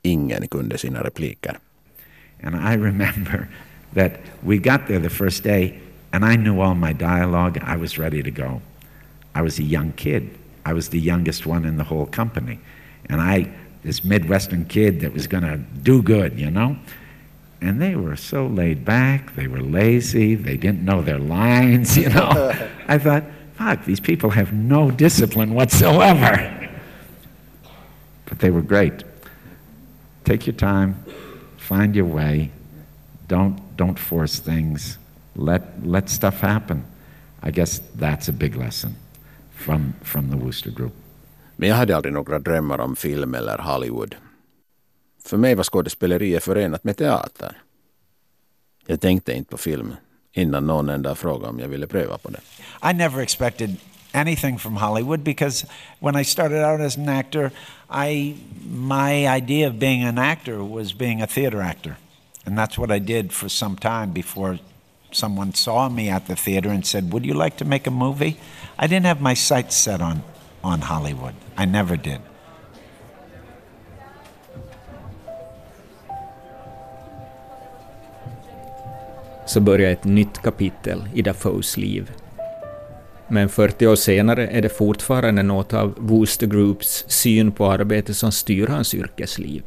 Ingen 0.03 0.49
kunde 0.49 0.79
sina 0.79 1.05
repliker. 1.05 1.59
And 2.43 2.55
I 2.55 2.77
remember 2.77 3.49
that 3.95 4.13
we 4.41 4.57
got 4.57 4.87
there 4.87 5.01
the 5.01 5.11
first 5.11 5.43
day, 5.43 5.81
and 6.11 6.25
I 6.25 6.37
knew 6.37 6.61
all 6.61 6.75
my 6.75 6.93
dialogue. 6.93 7.61
I 7.75 7.77
was 7.77 7.99
ready 7.99 8.23
to 8.23 8.31
go. 8.31 8.61
I 9.35 9.43
was 9.43 9.59
a 9.59 9.63
young 9.63 9.93
kid. 9.93 10.29
I 10.67 10.73
was 10.73 10.89
the 10.89 10.99
youngest 10.99 11.47
one 11.47 11.65
in 11.65 11.77
the 11.77 11.85
whole 11.85 12.07
company. 12.07 12.59
And 13.09 13.21
I, 13.21 13.55
this 13.85 14.03
Midwestern 14.03 14.65
kid 14.65 14.99
that 15.03 15.13
was 15.13 15.29
going 15.29 15.45
to 15.45 15.59
do 15.59 16.03
good, 16.03 16.41
you 16.41 16.51
know? 16.51 16.77
And 17.61 17.81
they 17.81 17.95
were 17.95 18.17
so 18.17 18.49
laid 18.49 18.85
back, 18.85 19.37
they 19.37 19.47
were 19.47 19.61
lazy, 19.61 20.35
they 20.35 20.57
didn't 20.57 20.85
know 20.85 21.03
their 21.03 21.21
lines, 21.21 21.97
you 21.97 22.09
know? 22.09 22.53
I 22.89 22.99
thought, 22.99 23.23
fuck, 23.55 23.85
these 23.85 24.01
people 24.01 24.31
have 24.31 24.53
no 24.53 24.91
discipline 24.91 25.55
whatsoever. 25.55 26.69
But 28.25 28.41
they 28.41 28.51
were 28.51 28.61
great. 28.61 29.05
Take 30.25 30.49
your 30.49 30.57
time, 30.57 31.05
find 31.59 31.95
your 31.95 32.07
way, 32.07 32.51
don't, 33.29 33.77
don't 33.77 33.97
force 33.97 34.41
things, 34.41 34.99
let, 35.37 35.87
let 35.87 36.11
stuff 36.11 36.41
happen. 36.41 36.85
I 37.41 37.53
guess 37.53 37.81
that's 37.95 38.27
a 38.27 38.33
big 38.33 38.57
lesson 38.57 38.97
from, 39.67 39.93
from 40.03 40.31
the 40.31 40.37
Wooster 40.37 40.71
Group. 40.71 40.93
Men 41.57 41.69
jag 41.69 41.77
hade 41.77 41.97
aldrig 41.97 42.15
några 42.15 42.39
drömmar 42.39 42.81
om 42.81 42.97
film 42.97 43.35
eller 43.35 43.59
Hollywood. 43.59 44.15
För 45.25 45.37
mig 45.37 45.55
var 45.55 45.65
skådespeleriet 45.65 46.45
förenat 46.45 46.85
med 46.85 46.97
teater. 46.97 47.63
Jag 48.87 49.01
tänkte 49.01 49.33
inte 49.33 49.51
på 49.51 49.59
film 49.59 49.95
innan 50.33 50.67
någon 50.67 50.89
enda 50.89 51.15
frågade 51.15 51.49
om 51.49 51.59
jag 51.59 51.69
ville 51.69 51.87
pröva 51.87 52.19
på 52.19 52.31
det. 52.31 52.41
I 52.91 52.95
never 52.95 53.23
expected 53.23 53.77
anything 54.13 54.59
from 54.59 54.77
Hollywood 54.77 55.21
because 55.21 55.67
when 56.01 56.21
I 56.21 56.25
started 56.25 56.65
out 56.65 56.81
as 56.81 56.97
an 56.99 57.09
actor, 57.09 57.51
I 58.09 58.37
my 58.69 59.37
idea 59.37 59.69
of 59.69 59.75
being 59.75 60.05
an 60.05 60.19
actor 60.19 60.59
was 60.59 60.99
being 60.99 61.23
a 61.23 61.27
theater 61.27 61.61
actor. 61.61 61.97
And 62.45 62.59
that's 62.59 62.79
what 62.79 62.91
I 62.91 63.01
did 63.01 63.33
for 63.33 63.49
some 63.49 63.77
time 63.77 64.13
before 64.13 64.59
someone 65.17 65.53
saw 65.53 65.89
me 65.89 66.11
at 66.11 66.27
the 66.27 66.35
theater 66.35 66.71
and 66.71 66.87
said, 66.87 67.13
"Would 67.13 67.27
you 67.27 67.45
like 67.45 67.57
to 67.57 67.65
make 67.65 67.89
a 67.89 67.93
movie?" 67.93 68.37
I 68.79 68.87
didn't 68.87 69.07
have 69.07 69.21
my 69.21 69.37
sights 69.37 69.77
set 69.77 70.01
on 70.01 70.21
on 70.63 70.83
Hollywood. 70.83 71.35
I 71.59 71.67
never 71.67 71.97
did. 71.97 72.21
Så 79.47 79.61
börjar 79.61 79.91
ett 79.91 80.05
nytt 80.05 80.43
kapitel 80.43 81.09
i 81.15 81.23
Dafoes 81.23 81.77
liv. 81.77 82.11
Men 83.29 83.49
40 83.49 83.87
år 83.87 83.97
senare 83.97 84.49
är 84.49 84.63
det 84.63 84.69
fortfarande 84.69 85.43
något 85.43 85.75
av 85.75 85.95
Wooster 85.99 86.47
Groups 86.47 87.05
syn 87.09 87.53
på 87.53 87.71
arbete 87.71 88.15
som 88.15 88.33
styr 88.33 88.67
hans 88.67 88.95
yrkesliv. 88.95 89.63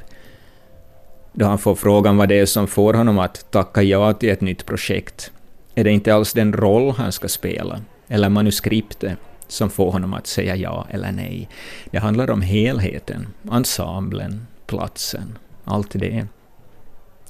Då 1.34 1.46
han 1.46 1.58
får 1.58 1.76
frågan 1.76 2.18
vad 2.18 2.30
det 2.30 2.40
är 2.40 2.46
som 2.46 2.68
får 2.68 2.94
honom 2.94 3.20
att 3.20 3.52
tacka 3.52 3.84
ja 3.84 4.14
till 4.14 4.30
ett 4.30 4.42
nytt 4.42 4.66
projekt, 4.66 5.32
är 5.80 5.84
det 5.84 5.92
inte 5.92 6.14
alls 6.14 6.34
den 6.34 6.54
roll 6.54 6.92
han 6.92 7.12
ska 7.12 7.28
spela, 7.28 7.82
eller 8.08 8.30
manuskriptet, 8.30 9.18
som 9.48 9.70
får 9.70 9.92
honom 9.92 10.14
att 10.14 10.28
säga 10.28 10.56
ja 10.56 10.88
eller 10.90 11.12
nej. 11.12 11.50
Det 11.92 11.98
handlar 11.98 12.30
om 12.30 12.42
helheten, 12.42 13.28
ensemblen, 13.52 14.48
platsen, 14.68 15.38
allt 15.64 15.92
det. 15.94 16.28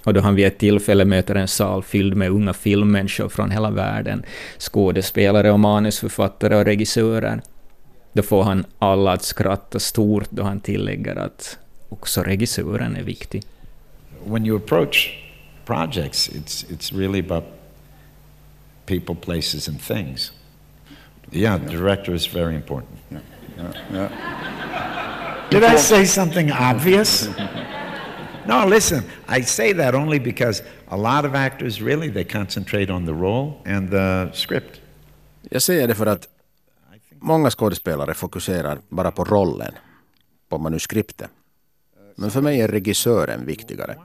Och 0.04 0.14
då 0.14 0.22
han 0.22 0.36
vid 0.36 0.48
ett 0.48 0.58
tillfälle 0.58 1.06
möter 1.06 1.36
en 1.36 1.48
sal 1.48 1.84
fylld 1.84 2.16
med 2.16 2.30
unga 2.30 2.54
filmmänniskor 2.54 3.30
från 3.30 3.52
hela 3.52 3.72
världen, 3.72 4.24
skådespelare 4.60 5.52
och 5.52 5.60
manusförfattare 5.60 6.56
och 6.56 6.66
regissörer, 6.66 7.42
då 8.14 8.22
får 8.22 8.44
han 8.44 8.66
alla 8.80 9.12
att 9.12 9.24
skratta 9.24 9.80
stort 9.80 10.30
då 10.30 10.44
han 10.44 10.60
tillägger 10.60 11.16
att 11.16 11.58
också 11.90 12.24
regissören 12.24 12.96
är 12.96 13.04
viktig. 13.04 13.44
When 14.26 14.46
you 14.46 14.58
approach 14.58 15.10
projects, 15.66 16.30
it's, 16.30 16.66
it's 16.70 17.00
really 17.00 17.20
about 17.20 17.59
people, 18.90 19.16
places, 19.16 19.68
and 19.68 19.80
things. 19.82 20.32
Yeah, 21.32 21.60
director 21.60 22.16
is 22.16 22.28
very 22.34 22.56
important. 22.56 23.00
Did 25.52 25.64
I 25.64 25.78
say 25.78 26.06
something 26.06 26.52
obvious? 26.52 27.30
No, 28.48 28.66
listen, 28.68 29.04
I 29.40 29.44
say 29.44 29.74
that 29.74 29.94
only 29.96 30.20
because 30.20 30.64
a 30.88 30.98
lot 30.98 31.26
of 31.26 31.36
actors 31.36 31.82
really 31.82 32.10
they 32.10 32.24
concentrate 32.24 32.90
on 32.94 33.06
the 33.06 33.14
role 33.14 33.54
and 33.66 33.90
the 33.92 34.32
script. 34.34 34.82
Jag 35.50 35.62
säger 35.62 35.88
det 35.88 35.96
för 35.96 36.06
att 36.06 36.28
många 37.20 37.50
skådespelare 37.50 38.14
fokuserar 38.14 38.80
bara 38.90 39.12
på 39.12 39.24
rollen, 39.24 39.74
på 40.50 40.58
manuskriptet. 40.58 41.30
Men 42.16 42.32
för 42.32 42.42
mig 42.42 42.62
är 42.62 42.68
regissören 42.68 43.46
viktigare. 43.46 43.98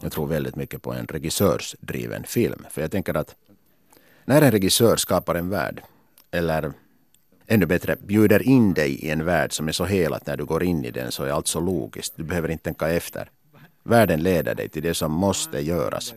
Jag 0.00 0.12
tror 0.12 0.26
väldigt 0.26 0.56
mycket 0.56 0.82
på 0.82 0.92
en 0.92 1.06
regissörsdriven 1.06 2.24
film. 2.24 2.66
För 2.70 2.80
jag 2.80 2.90
tänker 2.90 3.14
att 3.14 3.34
när 4.24 4.42
en 4.42 4.50
regissör 4.50 4.96
skapar 4.96 5.34
en 5.34 5.48
värld, 5.48 5.82
eller 6.30 6.72
ännu 7.46 7.66
bättre, 7.66 7.96
bjuder 8.06 8.42
in 8.42 8.74
dig 8.74 8.92
i 8.92 9.10
en 9.10 9.24
värld 9.24 9.52
som 9.52 9.68
är 9.68 9.72
så 9.72 9.84
hel 9.84 10.12
att 10.14 10.26
när 10.26 10.36
du 10.36 10.44
går 10.44 10.62
in 10.62 10.84
i 10.84 10.90
den 10.90 11.12
så 11.12 11.24
är 11.24 11.30
allt 11.30 11.46
så 11.46 11.60
logiskt. 11.60 12.12
Du 12.16 12.24
behöver 12.24 12.48
inte 12.48 12.64
tänka 12.64 12.88
efter. 12.88 13.30
Världen 13.82 14.22
leder 14.22 14.54
dig 14.54 14.68
till 14.68 14.82
det 14.82 14.94
som 14.94 15.12
måste 15.12 15.60
göras. 15.60 16.14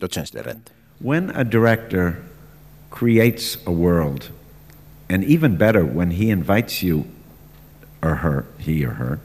Då 0.00 0.08
känns 0.08 0.30
det 0.30 0.42
rätt. 0.42 0.72
When 0.98 1.30
a 1.30 1.44
director 1.44 2.14
creates 2.90 3.58
a 3.66 3.70
world, 3.70 4.24
and 5.08 5.24
even 5.24 5.56
better, 5.56 5.82
when 5.82 6.10
he 6.10 6.30
invites 6.30 6.84
you 6.84 7.02
or 8.02 8.14
her, 8.14 8.44
he 8.58 8.86
or 8.86 8.94
her, 8.94 9.18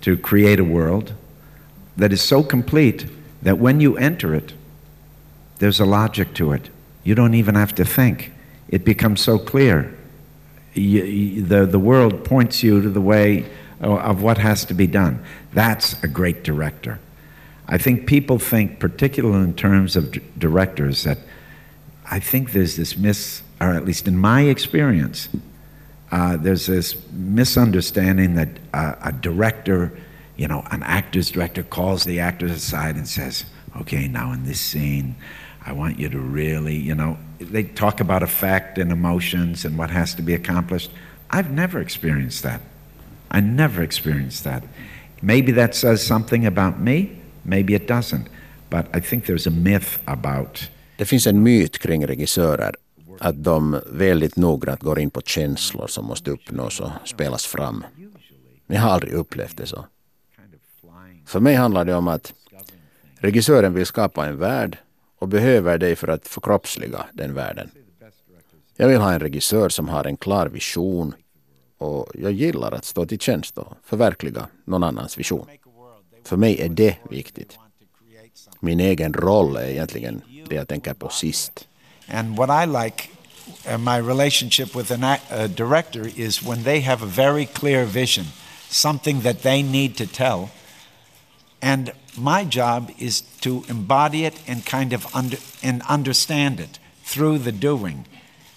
to 0.00 0.16
create 0.16 0.62
a 0.62 0.64
world 0.64 1.14
that 1.98 2.12
is 2.12 2.22
so 2.22 2.42
complete 2.42 3.06
that 3.42 3.58
when 3.58 3.80
you 3.80 3.96
enter 3.98 4.34
it, 4.34 4.54
there's 5.58 5.80
a 5.80 5.84
logic 5.84 6.34
to 6.34 6.52
it. 6.52 6.70
You 7.06 7.14
don't 7.14 7.34
even 7.34 7.54
have 7.54 7.72
to 7.76 7.84
think. 7.84 8.32
It 8.68 8.84
becomes 8.84 9.20
so 9.20 9.38
clear. 9.38 9.96
You, 10.74 11.40
the, 11.40 11.64
the 11.64 11.78
world 11.78 12.24
points 12.24 12.64
you 12.64 12.82
to 12.82 12.90
the 12.90 13.00
way 13.00 13.48
of 13.80 14.22
what 14.22 14.38
has 14.38 14.64
to 14.64 14.74
be 14.74 14.88
done. 14.88 15.24
That's 15.52 16.02
a 16.02 16.08
great 16.08 16.42
director. 16.42 16.98
I 17.68 17.78
think 17.78 18.08
people 18.08 18.40
think, 18.40 18.80
particularly 18.80 19.44
in 19.44 19.54
terms 19.54 19.94
of 19.94 20.10
d- 20.10 20.20
directors, 20.36 21.04
that 21.04 21.18
I 22.10 22.18
think 22.18 22.50
there's 22.50 22.74
this 22.74 22.96
mis, 22.96 23.40
or 23.60 23.68
at 23.68 23.84
least 23.84 24.08
in 24.08 24.16
my 24.18 24.42
experience, 24.42 25.28
uh, 26.10 26.36
there's 26.36 26.66
this 26.66 26.96
misunderstanding 27.12 28.34
that 28.34 28.48
uh, 28.74 28.96
a 29.00 29.12
director, 29.12 29.96
you 30.36 30.48
know, 30.48 30.64
an 30.72 30.82
actor's 30.82 31.30
director 31.30 31.62
calls 31.62 32.02
the 32.02 32.18
actors 32.18 32.50
aside 32.50 32.96
and 32.96 33.06
says, 33.06 33.44
okay, 33.80 34.08
now 34.08 34.32
in 34.32 34.44
this 34.44 34.60
scene, 34.60 35.14
I 35.66 35.72
want 35.72 35.98
you 35.98 36.08
to 36.08 36.18
really, 36.18 36.76
you 36.76 36.94
know, 36.94 37.16
they 37.40 37.64
talk 37.64 38.00
about 38.00 38.22
effect 38.22 38.78
and 38.78 38.92
emotions 38.92 39.64
and 39.64 39.76
what 39.78 39.90
has 39.90 40.14
to 40.14 40.22
be 40.22 40.34
accomplished. 40.34 40.90
I've 41.30 41.50
never 41.50 41.80
experienced 41.80 42.42
that. 42.42 42.60
I 43.30 43.40
never 43.40 43.82
experienced 43.82 44.44
that. 44.44 44.62
Maybe 45.20 45.52
that 45.52 45.74
says 45.74 46.06
something 46.06 46.46
about 46.46 46.80
me, 46.80 47.10
maybe 47.42 47.74
it 47.74 47.88
doesn't. 47.88 48.28
But 48.70 48.86
I 48.94 49.00
think 49.00 49.24
there's 49.24 49.46
a 49.46 49.50
myth 49.50 49.98
about 50.04 50.70
Det 50.96 51.04
finns 51.04 51.26
en 51.26 51.42
myt 51.42 51.78
kring 51.78 52.06
regissörer 52.06 52.74
att 53.20 53.44
de 53.44 53.80
väldigt 53.92 54.36
noggrant 54.36 54.80
går 54.82 54.98
in 54.98 55.10
på 55.10 55.20
känslor 55.20 55.86
som 55.86 56.04
måste 56.04 56.30
uppnås 56.30 56.80
och 56.80 56.90
spelas 57.04 57.46
fram. 57.46 57.84
Men 58.66 58.76
jag 58.76 58.82
har 58.82 58.90
aldrig 58.90 59.12
upplevt 59.12 59.56
det 59.56 59.66
så. 59.66 59.86
För 61.24 61.40
mig 61.40 61.54
handlar 61.54 61.84
det 61.84 61.94
om 61.94 62.08
att 62.08 62.32
regissören 63.18 63.74
vill 63.74 63.86
skapa 63.86 64.26
en 64.26 64.38
värld 64.38 64.78
och 65.18 65.28
behöver 65.28 65.78
dig 65.78 65.96
för 65.96 66.08
att 66.08 66.28
förkroppsliga 66.28 67.06
den 67.12 67.34
världen. 67.34 67.70
Jag 68.76 68.88
vill 68.88 69.00
ha 69.00 69.12
en 69.12 69.20
regissör 69.20 69.68
som 69.68 69.88
har 69.88 70.04
en 70.04 70.16
klar 70.16 70.46
vision 70.46 71.14
och 71.78 72.10
jag 72.14 72.32
gillar 72.32 72.72
att 72.72 72.84
stå 72.84 73.06
till 73.06 73.18
tjänst 73.18 73.58
och 73.58 73.76
förverkliga 73.84 74.48
någon 74.64 74.82
annans 74.82 75.18
vision. 75.18 75.46
För 76.24 76.36
mig 76.36 76.60
är 76.60 76.68
det 76.68 76.96
viktigt. 77.10 77.58
Min 78.60 78.80
egen 78.80 79.14
roll 79.14 79.56
är 79.56 79.68
egentligen 79.68 80.22
det 80.48 80.54
jag 80.54 80.68
tänker 80.68 80.94
på 80.94 81.08
sist. 81.08 81.68
And 82.08 82.36
what 82.36 82.50
I 82.50 82.66
like, 82.66 83.08
uh, 83.70 83.78
my 83.78 83.98
relationship 83.98 84.76
with 84.76 84.92
a 84.92 85.48
director 85.48 86.06
is 86.16 86.42
when 86.42 86.64
they 86.64 86.80
have 86.80 87.02
a 87.02 87.08
very 87.08 87.46
clear 87.46 87.84
vision, 87.84 88.24
something 88.68 89.22
that 89.22 89.42
they 89.42 89.62
need 89.62 89.96
to 89.96 90.04
tell. 90.06 90.48
And 91.60 91.90
my 92.16 92.44
job 92.44 92.90
is 92.98 93.22
to 93.40 93.64
embody 93.68 94.24
it 94.24 94.40
and 94.46 94.64
kind 94.64 94.92
of 94.92 95.14
under, 95.14 95.36
and 95.62 95.82
understand 95.82 96.60
it 96.60 96.78
through 97.02 97.38
the 97.38 97.52
doing. 97.52 98.06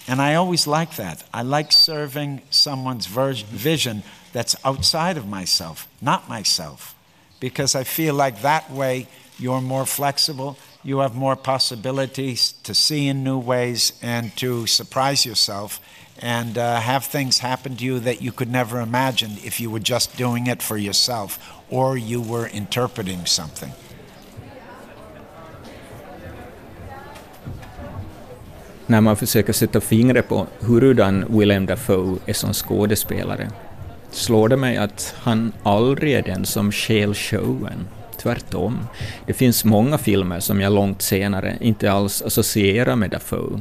And 0.07 0.21
I 0.21 0.35
always 0.35 0.65
like 0.65 0.95
that. 0.95 1.23
I 1.33 1.43
like 1.43 1.71
serving 1.71 2.41
someone's 2.49 3.05
ver- 3.05 3.33
vision 3.33 4.03
that's 4.33 4.55
outside 4.65 5.17
of 5.17 5.27
myself, 5.27 5.87
not 6.01 6.27
myself. 6.29 6.95
Because 7.39 7.75
I 7.75 7.83
feel 7.83 8.15
like 8.15 8.41
that 8.41 8.71
way 8.71 9.07
you're 9.37 9.61
more 9.61 9.85
flexible, 9.85 10.57
you 10.83 10.99
have 10.99 11.15
more 11.15 11.35
possibilities 11.35 12.53
to 12.63 12.73
see 12.73 13.07
in 13.07 13.23
new 13.23 13.37
ways 13.37 13.93
and 14.01 14.35
to 14.37 14.67
surprise 14.67 15.25
yourself 15.25 15.79
and 16.21 16.57
uh, 16.57 16.79
have 16.81 17.05
things 17.05 17.39
happen 17.39 17.77
to 17.77 17.85
you 17.85 17.99
that 17.99 18.21
you 18.21 18.31
could 18.31 18.51
never 18.51 18.81
imagine 18.81 19.37
if 19.43 19.59
you 19.59 19.69
were 19.69 19.79
just 19.79 20.17
doing 20.17 20.47
it 20.47 20.61
for 20.61 20.77
yourself 20.77 21.58
or 21.69 21.97
you 21.97 22.23
were 22.23 22.49
interpreting 22.53 23.25
something. 23.25 23.69
När 28.85 29.01
man 29.01 29.15
försöker 29.15 29.53
sätta 29.53 29.81
fingret 29.81 30.29
på 30.29 30.47
hurudan 30.59 31.25
Willem 31.39 31.65
Dafoe 31.65 32.17
är 32.25 32.33
som 32.33 32.53
skådespelare 32.53 33.49
slår 34.11 34.49
det 34.49 34.57
mig 34.57 34.77
att 34.77 35.15
han 35.17 35.53
aldrig 35.63 36.13
är 36.13 36.21
den 36.21 36.45
som 36.45 36.71
stjäl 36.71 37.13
showen. 37.13 37.87
Tvärtom. 38.17 38.87
Det 39.25 39.33
finns 39.33 39.65
många 39.65 39.97
filmer 39.97 40.39
som 40.39 40.61
jag 40.61 40.73
långt 40.73 41.01
senare 41.01 41.57
inte 41.61 41.91
alls 41.91 42.21
associerar 42.21 42.95
med 42.95 43.09
Dafoe. 43.09 43.59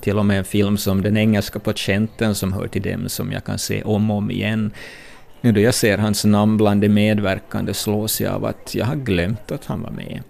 Till 0.00 0.18
och 0.18 0.26
med 0.26 0.38
en 0.38 0.44
film 0.44 0.78
som 0.78 1.02
Den 1.02 1.16
engelska 1.16 1.58
patienten 1.58 2.34
som 2.34 2.52
hör 2.52 2.68
till 2.68 2.82
dem 2.82 3.08
som 3.08 3.32
jag 3.32 3.44
kan 3.44 3.58
se 3.58 3.82
om 3.82 4.10
och 4.10 4.16
om 4.16 4.30
igen. 4.30 4.72
Nu 5.40 5.52
då 5.52 5.60
jag 5.60 5.74
ser 5.74 5.98
hans 5.98 6.24
namn 6.24 6.56
bland 6.56 6.80
de 6.80 6.88
medverkande 6.88 7.74
slås 7.74 8.20
jag 8.20 8.34
av 8.34 8.44
att 8.44 8.74
jag 8.74 8.86
har 8.86 8.96
glömt 8.96 9.52
att 9.52 9.64
han 9.64 9.82
var 9.82 9.90
med. 9.90 10.22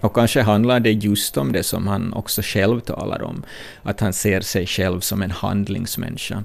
Och 0.00 0.14
kanske 0.14 0.42
handlar 0.42 0.80
det 0.80 0.92
just 0.92 1.36
om 1.36 1.52
det 1.52 1.62
som 1.62 1.86
han 1.86 2.12
också 2.12 2.42
själv 2.42 2.80
talar 2.80 3.22
om, 3.22 3.42
att 3.82 4.00
han 4.00 4.12
ser 4.12 4.40
sig 4.40 4.66
själv 4.66 5.00
som 5.00 5.22
en 5.22 5.30
handlingsmänniska, 5.30 6.44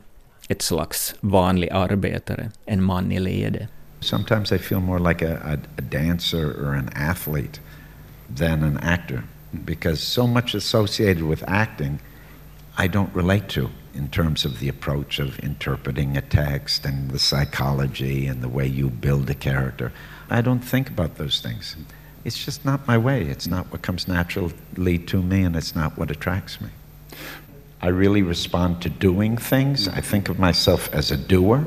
ett 0.49 0.61
slags 0.61 1.15
vanlig 1.19 1.69
arbetare, 1.69 2.51
en 2.65 2.83
man 2.83 3.11
i 3.11 3.19
ledet. 3.19 3.69
Sometimes 3.99 4.51
I 4.51 4.57
feel 4.57 4.81
more 4.81 5.09
like 5.09 5.25
a, 5.25 5.37
a, 5.45 5.57
a 5.77 5.81
dancer 5.81 6.45
or 6.45 6.75
an 6.75 6.89
athlete 7.09 7.59
than 8.37 8.63
an 8.63 8.77
actor 8.83 9.23
because 9.51 10.01
so 10.01 10.27
much 10.27 10.55
associated 10.55 11.23
with 11.23 11.43
acting 11.47 11.99
I 12.77 12.87
don't 12.87 13.09
relate 13.15 13.47
to 13.49 13.69
in 13.97 14.07
terms 14.09 14.45
of 14.45 14.59
the 14.59 14.69
approach 14.69 15.19
of 15.19 15.39
interpreting 15.39 16.15
a 16.15 16.21
text 16.21 16.85
and 16.85 17.11
the 17.11 17.19
psychology 17.19 18.27
and 18.27 18.41
the 18.41 18.47
way 18.47 18.67
you 18.67 18.89
build 18.89 19.29
a 19.29 19.33
character. 19.33 19.91
I 20.29 20.41
don't 20.41 20.59
think 20.59 20.89
about 20.89 21.15
those 21.15 21.41
things. 21.41 21.75
It's 22.23 22.45
just 22.45 22.63
not 22.63 22.87
my 22.87 22.97
way. 22.97 23.23
It's 23.23 23.47
not 23.47 23.71
what 23.71 23.81
comes 23.81 24.07
naturally 24.07 24.99
to 24.99 25.21
me, 25.21 25.43
and 25.43 25.55
it's 25.55 25.75
not 25.75 25.97
what 25.97 26.11
attracts 26.11 26.61
me. 26.61 26.69
I 27.81 27.87
really 27.87 28.21
respond 28.21 28.81
to 28.81 28.89
doing 28.89 29.37
things. 29.37 29.87
I 29.87 30.01
think 30.01 30.29
of 30.29 30.37
myself 30.39 30.93
as 30.93 31.11
a 31.11 31.17
doer. 31.17 31.65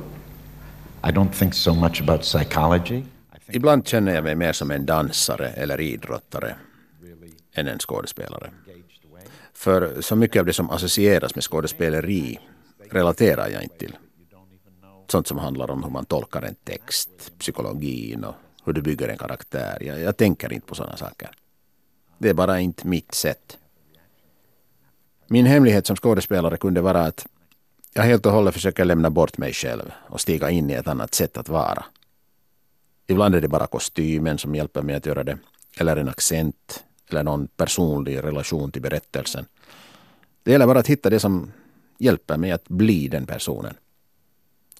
I 1.03 1.11
don't 1.11 1.35
think 1.35 1.55
so 1.55 1.75
much 1.75 2.01
about 2.01 2.25
psychology. 2.25 3.05
Ibland 3.53 3.87
känner 3.87 4.15
jag 4.15 4.25
mig 4.25 4.35
mer 4.35 4.53
som 4.53 4.71
en 4.71 4.87
dansare 4.87 5.49
eller 5.49 5.81
idrottare 5.81 6.57
än 7.55 7.69
en 7.69 7.79
skådespelare. 7.79 8.51
För 9.61 10.01
så 10.01 10.17
mycket 10.17 10.41
av 10.41 10.47
det 10.47 10.53
som 10.53 10.71
associeras 10.71 11.35
med 11.35 11.45
skådespeleri 11.45 12.39
relaterar 12.91 13.49
jag 13.49 13.63
inte 13.63 13.79
till. 13.79 13.97
Sånt 15.09 15.27
som 15.27 15.39
handlar 15.39 15.71
om 15.71 15.83
hur 15.83 15.91
man 15.91 16.05
tolkar 16.05 16.43
en 16.43 16.55
text, 16.55 17.11
psykologin 17.39 18.25
och 18.25 18.35
hur 18.65 18.73
du 18.73 18.83
bygger 18.83 19.09
en 19.09 19.19
karaktär. 19.19 19.79
Jag, 19.81 20.01
jag 20.01 20.17
tänker 20.17 20.53
inte 20.53 20.67
på 20.67 20.75
sådana 20.75 20.97
saker. 20.97 21.31
Det 22.19 22.29
är 22.29 22.35
bara 22.35 22.61
inte 22.61 22.87
mitt 22.87 23.15
sätt. 23.15 23.59
Min 25.27 25.47
hemlighet 25.47 25.87
som 25.87 25.97
skådespelare 25.97 26.57
kunde 26.57 26.81
vara 26.81 27.01
att 27.01 27.27
jag 27.93 28.03
helt 28.03 28.27
och 28.27 28.33
hållet 28.33 28.55
försöker 28.55 28.85
lämna 28.85 29.11
bort 29.11 29.39
mig 29.39 29.53
själv 29.53 29.93
och 30.09 30.21
stiga 30.21 30.51
in 30.51 30.71
i 30.71 30.73
ett 30.73 30.89
annat 30.89 31.15
sätt 31.15 31.37
att 31.37 31.49
vara. 31.49 31.85
Ibland 33.07 33.35
är 33.35 33.41
det 33.41 33.49
bara 33.49 33.67
kostymen 33.67 34.39
som 34.39 34.55
hjälper 34.55 34.83
mig 34.83 34.95
att 34.95 35.07
göra 35.07 35.25
det, 35.25 35.39
eller 35.79 35.97
en 35.97 36.09
accent, 36.09 36.85
eller 37.13 37.23
någon 37.23 37.47
personlig 37.47 38.17
relation 38.17 38.73
till 38.73 38.83
berättelsen. 38.83 39.47
Det 40.43 40.53
gäller 40.53 40.67
bara 40.67 40.79
att 40.79 40.87
hitta 40.87 41.11
det 41.11 41.21
som 41.21 41.53
hjälper 41.99 42.37
mig 42.37 42.51
att 42.51 42.69
bli 42.69 43.09
den 43.09 43.27
personen. 43.27 43.75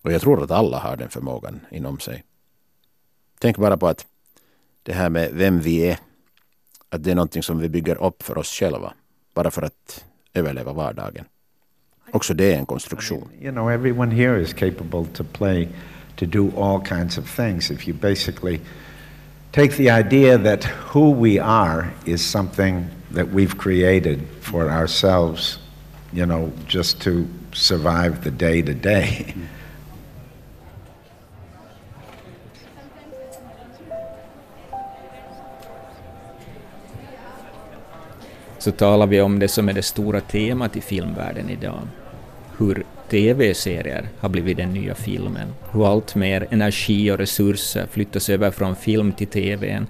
Och 0.03 0.13
jag 0.13 0.21
tror 0.21 0.43
att 0.43 0.51
alla 0.51 0.79
har 0.79 0.97
den 0.97 1.09
förmågan 1.09 1.61
inom 1.71 1.99
sig. 1.99 2.25
Tänk 3.39 3.57
bara 3.57 3.77
på 3.77 3.89
att 3.89 4.07
det 4.83 4.93
här 4.93 5.11
med 5.11 5.31
vem 5.33 5.61
vi 5.61 5.79
är, 5.79 5.99
att 6.89 7.05
det 7.05 7.11
är 7.11 7.15
någonting 7.15 7.43
som 7.43 7.59
vi 7.59 7.69
bygger 7.69 8.03
upp 8.03 8.23
för 8.23 8.39
oss 8.39 8.49
själva, 8.49 8.93
bara 9.35 9.51
för 9.51 9.63
att 9.63 10.05
överleva 10.35 10.73
vardagen. 10.73 11.25
Också 12.13 12.35
det 12.35 12.55
är 12.55 12.59
en 12.59 12.67
konstruktion. 12.67 13.29
You 13.41 13.53
know, 13.53 13.71
everyone 13.71 14.15
here 14.15 14.43
is 14.43 14.53
capable 14.53 15.07
to 15.15 15.25
play, 15.25 15.69
to 16.17 16.27
do 16.27 16.51
all 16.57 16.87
kinds 16.87 17.19
of 17.19 17.37
things. 17.37 17.71
If 17.71 17.89
you 17.89 17.99
basically 17.99 18.61
take 19.53 19.77
the 19.77 19.91
idea 19.91 20.39
that 20.39 20.65
who 20.65 21.11
we 21.11 21.39
are 21.39 21.93
is 22.07 22.25
something 22.25 22.89
that 23.11 23.29
we've 23.29 23.59
created 23.59 24.21
for 24.41 24.71
ourselves, 24.71 25.59
you 26.13 26.27
know, 26.27 26.53
just 26.67 27.01
to 27.03 27.27
survive 27.53 28.23
the 28.23 28.31
day 28.31 28.63
to 28.63 28.75
day. 28.75 29.35
Så 38.59 38.73
talar 38.73 39.07
vi 39.07 39.21
om 39.21 39.39
det 39.39 39.49
som 39.49 39.69
är 39.69 39.73
det 39.73 39.83
stora 39.83 40.21
temat 40.21 40.77
i 40.77 40.81
filmvärlden 40.81 41.51
idag. 41.51 41.89
Hur 42.59 42.85
TV-serier 43.11 44.09
har 44.19 44.29
blivit 44.29 44.57
den 44.57 44.73
nya 44.73 44.95
filmen, 44.95 45.49
hur 45.73 45.93
allt 45.93 46.15
mer 46.15 46.47
energi 46.51 47.11
och 47.11 47.19
resurser 47.19 47.87
flyttas 47.91 48.31
över 48.31 48.51
från 48.51 48.77
film 48.77 49.13
till 49.13 49.27
TV 49.27 49.87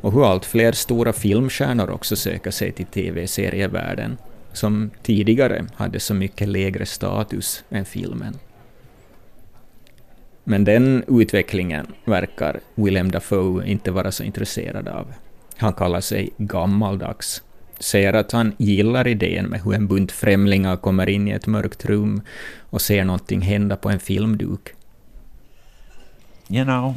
och 0.00 0.12
hur 0.12 0.30
allt 0.30 0.44
fler 0.44 0.72
stora 0.72 1.12
filmstjärnor 1.12 1.90
också 1.90 2.16
söker 2.16 2.50
sig 2.50 2.72
till 2.72 2.86
TV-serievärlden, 2.86 4.16
som 4.52 4.90
tidigare 5.02 5.64
hade 5.74 6.00
så 6.00 6.14
mycket 6.14 6.48
lägre 6.48 6.86
status 6.86 7.64
än 7.70 7.84
filmen. 7.84 8.38
Men 10.44 10.64
den 10.64 11.04
utvecklingen 11.08 11.86
verkar 12.04 12.60
Willem 12.74 13.10
Dafoe 13.10 13.66
inte 13.66 13.90
vara 13.90 14.12
så 14.12 14.22
intresserad 14.22 14.88
av. 14.88 15.12
Han 15.56 15.72
kallar 15.72 16.00
sig 16.00 16.30
gammaldags 16.36 17.42
säger 17.80 18.12
att 18.12 18.32
han 18.32 18.54
gillar 18.58 19.06
idén 19.06 19.46
med 19.46 19.60
hur 19.60 19.74
en 19.74 19.86
bunt 19.86 20.12
främlingar 20.12 20.76
kommer 20.76 21.08
in 21.08 21.28
i 21.28 21.30
ett 21.30 21.46
mörkt 21.46 21.84
rum 21.84 22.22
och 22.70 22.82
ser 22.82 23.04
någonting 23.04 23.40
hända 23.40 23.76
på 23.76 23.90
en 23.90 24.00
filmduk. 24.00 24.74
you 26.50 26.64
know, 26.64 26.96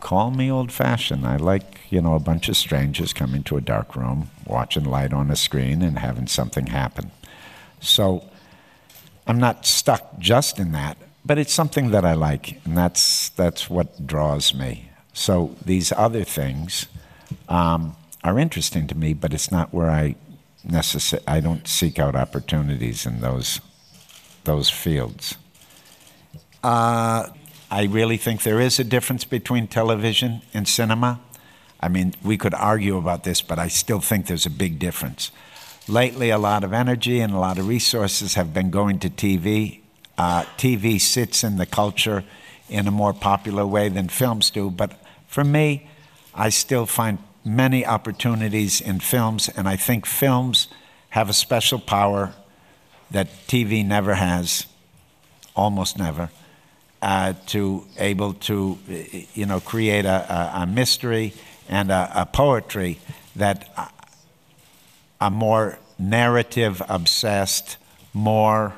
call 0.00 0.30
me 0.32 0.50
old 0.50 0.72
fashioned. 0.72 1.24
I 1.24 1.36
like, 1.36 1.78
you 1.90 2.00
know, 2.02 2.14
a 2.14 2.18
bunch 2.18 2.48
of 2.48 2.56
strangers 2.56 3.12
coming 3.12 3.42
to 3.44 3.56
a 3.56 3.60
dark 3.60 3.94
room, 3.94 4.30
watching 4.44 4.84
light 4.84 5.12
on 5.12 5.30
a 5.30 5.36
screen, 5.36 5.80
and 5.80 5.98
having 5.98 6.26
something 6.26 6.66
happen. 6.66 7.12
So 7.80 8.24
I'm 9.26 9.38
not 9.38 9.64
stuck 9.64 10.18
just 10.18 10.58
in 10.58 10.72
that, 10.72 10.96
but 11.24 11.38
it's 11.38 11.54
something 11.54 11.92
that 11.92 12.04
I 12.04 12.14
like, 12.14 12.60
and 12.64 12.76
that's, 12.76 13.28
that's 13.30 13.70
what 13.70 14.06
draws 14.06 14.52
me. 14.52 14.90
So 15.12 15.54
these 15.64 15.92
other 15.92 16.24
things 16.24 16.86
um, 17.48 17.94
are 18.22 18.38
interesting 18.38 18.86
to 18.88 18.94
me, 18.94 19.14
but 19.14 19.32
it's 19.32 19.50
not 19.50 19.72
where 19.72 19.90
I 19.90 20.16
necessarily, 20.64 21.26
I 21.26 21.40
don't 21.40 21.66
seek 21.66 21.98
out 21.98 22.14
opportunities 22.14 23.06
in 23.06 23.20
those, 23.20 23.60
those 24.44 24.68
fields. 24.68 25.36
Uh, 26.62 27.28
I 27.70 27.84
really 27.84 28.16
think 28.16 28.42
there 28.42 28.60
is 28.60 28.78
a 28.78 28.84
difference 28.84 29.24
between 29.24 29.66
television 29.66 30.42
and 30.52 30.68
cinema. 30.68 31.20
I 31.80 31.88
mean, 31.88 32.14
we 32.22 32.36
could 32.36 32.52
argue 32.52 32.96
about 32.96 33.24
this, 33.24 33.40
but 33.40 33.58
I 33.58 33.68
still 33.68 34.00
think 34.00 34.26
there's 34.26 34.46
a 34.46 34.50
big 34.50 34.78
difference. 34.78 35.30
Lately, 35.88 36.30
a 36.30 36.38
lot 36.38 36.62
of 36.62 36.72
energy 36.72 37.20
and 37.20 37.32
a 37.32 37.38
lot 37.38 37.58
of 37.58 37.66
resources 37.66 38.34
have 38.34 38.52
been 38.52 38.70
going 38.70 38.98
to 39.00 39.08
TV. 39.08 39.80
Uh, 40.18 40.42
TV 40.58 41.00
sits 41.00 41.42
in 41.42 41.56
the 41.56 41.64
culture 41.64 42.24
in 42.68 42.86
a 42.86 42.90
more 42.90 43.14
popular 43.14 43.66
way 43.66 43.88
than 43.88 44.08
films 44.08 44.50
do, 44.50 44.70
but 44.70 44.92
for 45.26 45.42
me, 45.42 45.88
I 46.34 46.50
still 46.50 46.86
find 46.86 47.18
many 47.44 47.86
opportunities 47.86 48.80
in 48.80 49.00
films, 49.00 49.48
and 49.48 49.68
I 49.68 49.76
think 49.76 50.06
films 50.06 50.68
have 51.10 51.28
a 51.28 51.32
special 51.32 51.78
power 51.78 52.34
that 53.10 53.28
TV 53.48 53.84
never 53.84 54.14
has, 54.14 54.66
almost 55.56 55.98
never 55.98 56.30
uh, 57.02 57.34
to 57.46 57.86
able 57.98 58.34
to, 58.34 58.78
you 59.34 59.46
know, 59.46 59.60
create 59.60 60.04
a, 60.04 60.54
a, 60.56 60.62
a 60.62 60.66
mystery 60.66 61.32
and 61.68 61.90
a, 61.90 62.10
a, 62.14 62.26
poetry 62.26 62.98
that 63.36 63.68
are 65.20 65.30
more 65.30 65.78
narrative 65.98 66.82
obsessed, 66.88 67.76
more 68.12 68.74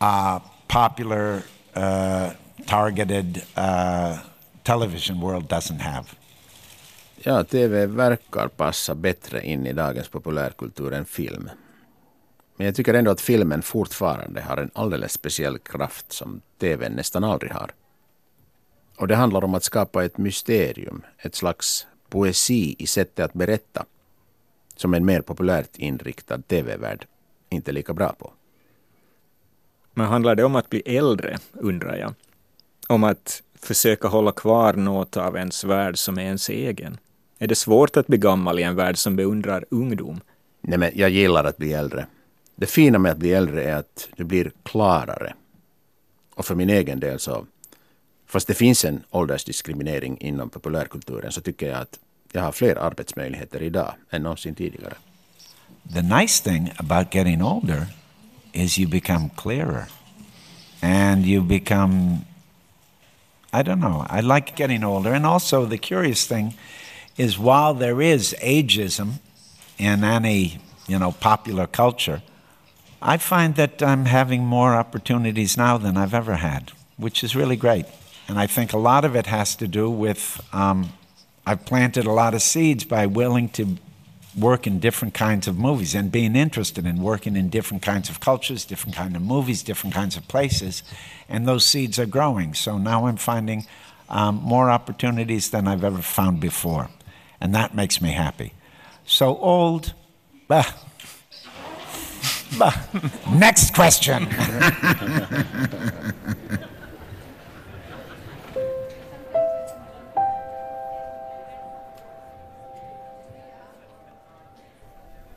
uh, 0.00 0.40
popular, 0.68 1.44
uh, 1.74 2.32
targeted 2.66 3.42
uh, 3.56 4.22
television 4.64 5.20
world 5.20 5.48
doesn't 5.48 5.78
have. 5.80 6.14
Ja, 7.22 7.44
TV 7.44 7.86
verkar 7.86 8.48
passa 8.48 8.94
bättre 8.94 9.46
in 9.46 9.66
i 9.66 9.72
dagens 9.72 10.08
populärkultur 10.08 10.92
än 10.92 11.04
film. 11.04 11.50
Men 12.56 12.66
jag 12.66 12.74
tycker 12.76 12.94
ändå 12.94 13.10
att 13.10 13.20
filmen 13.20 13.62
fortfarande 13.62 14.40
har 14.40 14.56
en 14.56 14.70
alldeles 14.72 15.12
speciell 15.12 15.58
kraft 15.58 16.12
som 16.12 16.40
TV 16.58 16.88
nästan 16.88 17.24
aldrig 17.24 17.52
har. 17.52 17.70
Och 18.96 19.08
det 19.08 19.16
handlar 19.16 19.44
om 19.44 19.54
att 19.54 19.64
skapa 19.64 20.04
ett 20.04 20.18
mysterium, 20.18 21.02
ett 21.18 21.34
slags 21.34 21.86
poesi 22.08 22.76
i 22.78 22.86
sättet 22.86 23.24
att 23.24 23.32
berätta, 23.32 23.84
som 24.76 24.94
en 24.94 25.04
mer 25.04 25.20
populärt 25.20 25.76
inriktad 25.76 26.38
TV-värld 26.38 27.06
inte 27.48 27.70
är 27.70 27.72
lika 27.72 27.94
bra 27.94 28.12
på. 28.18 28.32
Men 29.94 30.06
handlar 30.06 30.34
det 30.34 30.44
om 30.44 30.56
att 30.56 30.70
bli 30.70 30.82
äldre, 30.96 31.38
undrar 31.52 31.96
jag? 31.96 32.14
Om 32.88 33.04
att 33.04 33.42
försöka 33.54 34.08
hålla 34.08 34.32
kvar 34.32 34.72
något 34.74 35.16
av 35.16 35.36
ens 35.36 35.64
värld 35.64 35.98
som 35.98 36.18
är 36.18 36.22
ens 36.22 36.48
egen? 36.48 36.98
Är 37.42 37.46
det 37.46 37.54
svårt 37.54 37.96
att 37.96 38.06
bli 38.06 38.18
gammal 38.18 38.58
i 38.58 38.62
en 38.62 38.76
värld 38.76 38.98
som 38.98 39.16
beundrar 39.16 39.64
ungdom? 39.70 40.20
Nej, 40.60 40.78
men 40.78 40.90
jag 40.94 41.10
gillar 41.10 41.44
att 41.44 41.56
bli 41.56 41.72
äldre. 41.72 42.06
Det 42.56 42.66
fina 42.66 42.98
med 42.98 43.12
att 43.12 43.18
bli 43.18 43.32
äldre 43.32 43.64
är 43.64 43.74
att 43.74 44.08
du 44.16 44.24
blir 44.24 44.52
klarare. 44.62 45.34
Och 46.34 46.46
för 46.46 46.54
min 46.54 46.70
egen 46.70 47.00
del 47.00 47.18
så, 47.18 47.46
fast 48.26 48.46
det 48.46 48.54
finns 48.54 48.84
en 48.84 49.02
åldersdiskriminering 49.10 50.18
inom 50.20 50.50
populärkulturen 50.50 51.32
så 51.32 51.40
tycker 51.40 51.68
jag 51.68 51.80
att 51.80 51.98
jag 52.32 52.42
har 52.42 52.52
fler 52.52 52.76
arbetsmöjligheter 52.76 53.62
idag 53.62 53.94
än 54.10 54.22
någonsin 54.22 54.54
tidigare. 54.54 54.94
The 55.94 56.02
nice 56.02 56.50
thing 56.50 56.72
about 56.76 57.14
getting 57.14 57.42
older 57.42 57.86
is 58.52 58.78
you 58.78 58.90
become 58.90 59.30
clearer. 59.36 59.84
And 60.82 61.26
you 61.26 61.42
become, 61.42 62.18
I 63.52 63.62
don't 63.62 63.80
know, 63.80 64.06
I 64.18 64.20
like 64.20 64.52
getting 64.56 64.84
older. 64.84 65.14
And 65.14 65.26
also 65.26 65.66
the 65.66 65.78
curious 65.78 66.26
thing 66.28 66.54
is 67.20 67.38
while 67.38 67.74
there 67.74 68.00
is 68.00 68.34
ageism 68.40 69.20
in 69.76 70.02
any, 70.02 70.58
you 70.88 70.98
know, 70.98 71.12
popular 71.12 71.66
culture, 71.66 72.22
I 73.02 73.18
find 73.18 73.56
that 73.56 73.82
I'm 73.82 74.06
having 74.06 74.42
more 74.42 74.74
opportunities 74.74 75.54
now 75.54 75.76
than 75.76 75.98
I've 75.98 76.14
ever 76.14 76.36
had, 76.36 76.72
which 76.96 77.22
is 77.22 77.36
really 77.36 77.56
great. 77.56 77.84
And 78.26 78.38
I 78.38 78.46
think 78.46 78.72
a 78.72 78.78
lot 78.78 79.04
of 79.04 79.14
it 79.14 79.26
has 79.26 79.54
to 79.56 79.68
do 79.68 79.90
with 79.90 80.40
um, 80.54 80.94
I've 81.46 81.66
planted 81.66 82.06
a 82.06 82.12
lot 82.12 82.32
of 82.32 82.40
seeds 82.40 82.84
by 82.84 83.04
willing 83.04 83.50
to 83.50 83.76
work 84.38 84.66
in 84.66 84.80
different 84.80 85.12
kinds 85.12 85.46
of 85.46 85.58
movies 85.58 85.94
and 85.94 86.10
being 86.10 86.34
interested 86.34 86.86
in 86.86 87.02
working 87.02 87.36
in 87.36 87.50
different 87.50 87.82
kinds 87.82 88.08
of 88.08 88.20
cultures, 88.20 88.64
different 88.64 88.96
kinds 88.96 89.16
of 89.16 89.22
movies, 89.22 89.62
different 89.62 89.94
kinds 89.94 90.16
of 90.16 90.26
places. 90.26 90.82
And 91.28 91.46
those 91.46 91.66
seeds 91.66 91.98
are 91.98 92.06
growing. 92.06 92.54
So 92.54 92.78
now 92.78 93.06
I'm 93.06 93.18
finding 93.18 93.66
um, 94.08 94.36
more 94.36 94.70
opportunities 94.70 95.50
than 95.50 95.68
I've 95.68 95.84
ever 95.84 96.00
found 96.02 96.40
before. 96.40 96.88
And 97.40 97.54
that 97.54 97.74
makes 97.74 98.00
me 98.00 98.12
happy. 98.12 98.52
So 99.04 99.36
old, 99.40 99.94
bah, 100.48 100.64
Next 103.40 103.74
question. 103.74 104.26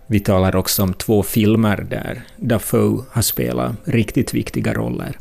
Vi 0.08 0.20
talar 0.20 0.56
också 0.56 0.84
om 0.84 0.94
två 0.94 1.24
filmer 1.24 1.86
där 1.90 2.22
Dafoe 2.38 3.04
har 3.12 3.22
spelat 3.22 3.76
riktigt 3.86 4.34
viktiga 4.34 4.74
roller. 4.74 5.18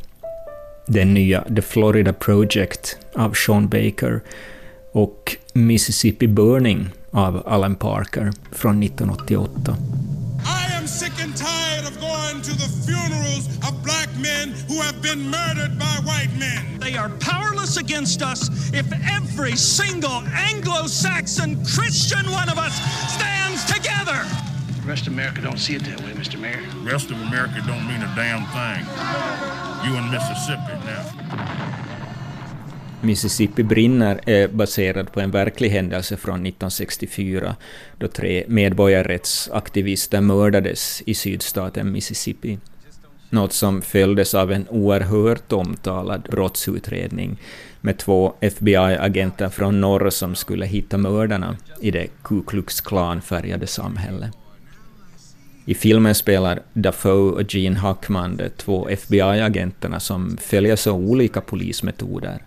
Den 0.87 1.13
nya 1.13 1.43
The 1.55 1.61
Florida 1.61 2.13
Project 2.13 2.97
av 3.15 3.33
Sean 3.33 3.67
Baker 3.67 4.21
och 4.93 5.37
Mississippi 5.53 6.27
Burning 6.27 6.89
av 7.11 7.43
Alan 7.47 7.75
Parker 7.75 8.31
från 8.51 8.83
1988. 8.83 9.77
I 10.45 10.75
am 10.77 10.87
sick 10.87 11.13
and 11.23 11.37
tired 11.37 11.85
of 11.87 11.99
going 11.99 12.41
to 12.41 12.51
the 12.51 12.69
funerals 12.85 13.47
of 13.67 13.83
black 13.83 14.09
men 14.17 14.53
who 14.67 14.81
have 14.81 15.01
been 15.01 15.21
murdered 15.29 15.79
by 15.79 15.95
white 16.09 16.33
men. 16.39 16.79
They 16.79 16.97
are 16.97 17.09
powerless 17.19 17.77
against 17.77 18.21
us 18.21 18.49
if 18.73 18.85
every 19.17 19.55
single 19.57 20.23
Anglo-Saxon 20.51 21.65
Christian 21.65 22.25
one 22.31 22.49
of 22.49 22.57
us 22.57 22.75
stands 23.15 23.65
together. 23.65 24.19
The 24.81 24.89
rest 24.89 25.07
of 25.07 25.13
America 25.13 25.41
don't 25.41 25.59
see 25.59 25.75
it 25.75 25.83
that 25.85 26.01
way, 26.01 26.11
Mr. 26.11 26.37
Mayor. 26.39 26.61
The 26.83 26.91
rest 26.91 27.11
of 27.11 27.17
America 27.21 27.61
don't 27.67 27.87
mean 27.87 28.01
a 28.01 28.11
damn 28.15 28.45
thing. 28.57 28.83
You 29.85 29.97
in 29.97 30.11
Mississippi 30.11 30.75
now. 30.85 31.92
Mississippi 33.03 33.63
brinner 33.63 34.19
är 34.25 34.47
baserad 34.47 35.11
på 35.11 35.19
en 35.19 35.31
verklig 35.31 35.69
händelse 35.69 36.17
från 36.17 36.33
1964 36.33 37.55
då 37.97 38.07
tre 38.07 38.45
medborgarrättsaktivister 38.47 40.21
mördades 40.21 41.03
i 41.05 41.13
sydstaten 41.13 41.91
Mississippi. 41.91 42.59
Något 43.29 43.53
som 43.53 43.81
följdes 43.81 44.35
av 44.35 44.51
en 44.51 44.67
oerhört 44.69 45.51
omtalad 45.51 46.21
brottsutredning 46.21 47.37
med 47.81 47.97
två 47.97 48.33
FBI-agenter 48.39 49.49
från 49.49 49.81
norr 49.81 50.09
som 50.09 50.35
skulle 50.35 50.65
hitta 50.65 50.97
mördarna 50.97 51.57
i 51.81 51.91
det 51.91 52.07
Ku 52.23 52.43
Klux 52.47 52.81
Klan-färgade 52.81 53.67
samhället. 53.67 54.31
I 55.65 55.75
filmen 55.75 56.15
spelar 56.15 56.61
Dafoe 56.73 57.31
och 57.31 57.55
Gene 57.55 57.79
Hackman 57.79 58.37
de 58.37 58.49
två 58.49 58.89
FBI-agenterna 58.89 59.99
som 59.99 60.37
följer 60.37 60.75
så 60.75 60.91
olika 60.91 61.41
polismetoder. 61.41 62.41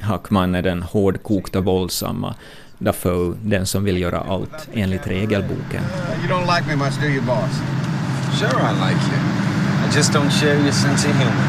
Hackman 0.00 0.54
är 0.54 0.62
den 0.62 0.82
hårdkokta 0.82 1.60
våldsamma, 1.60 2.34
Dafoe 2.78 3.34
den 3.42 3.66
som 3.66 3.84
vill 3.84 4.00
göra 4.00 4.20
allt 4.20 4.68
enligt 4.74 5.06
regelboken. 5.06 5.82
You 6.22 6.28
don't 6.28 6.56
like 6.56 6.68
me 6.68 6.76
much, 6.76 7.00
do 7.00 7.06
you, 7.06 7.22
boss? 7.22 7.60
Sure 8.38 8.60
I 8.60 8.72
like 8.72 9.02
you. 9.12 9.18
I 9.86 9.96
just 9.96 10.12
don't 10.12 10.30
share 10.30 10.54
your 10.54 10.72
sense 10.72 11.08
of 11.08 11.16
humor. 11.16 11.46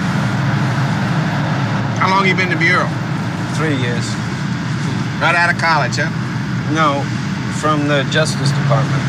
How 1.99 2.09
long 2.09 2.27
you 2.27 2.35
been 2.35 2.49
to 2.49 2.57
Bureau? 2.57 2.87
Three 3.57 3.75
years. 3.75 4.05
Right 5.21 5.35
out 5.35 5.49
of 5.53 5.59
college, 5.59 5.97
huh? 5.97 6.09
No, 6.73 7.01
from 7.61 7.87
the 7.87 8.03
Justice 8.11 8.51
Department. 8.51 9.03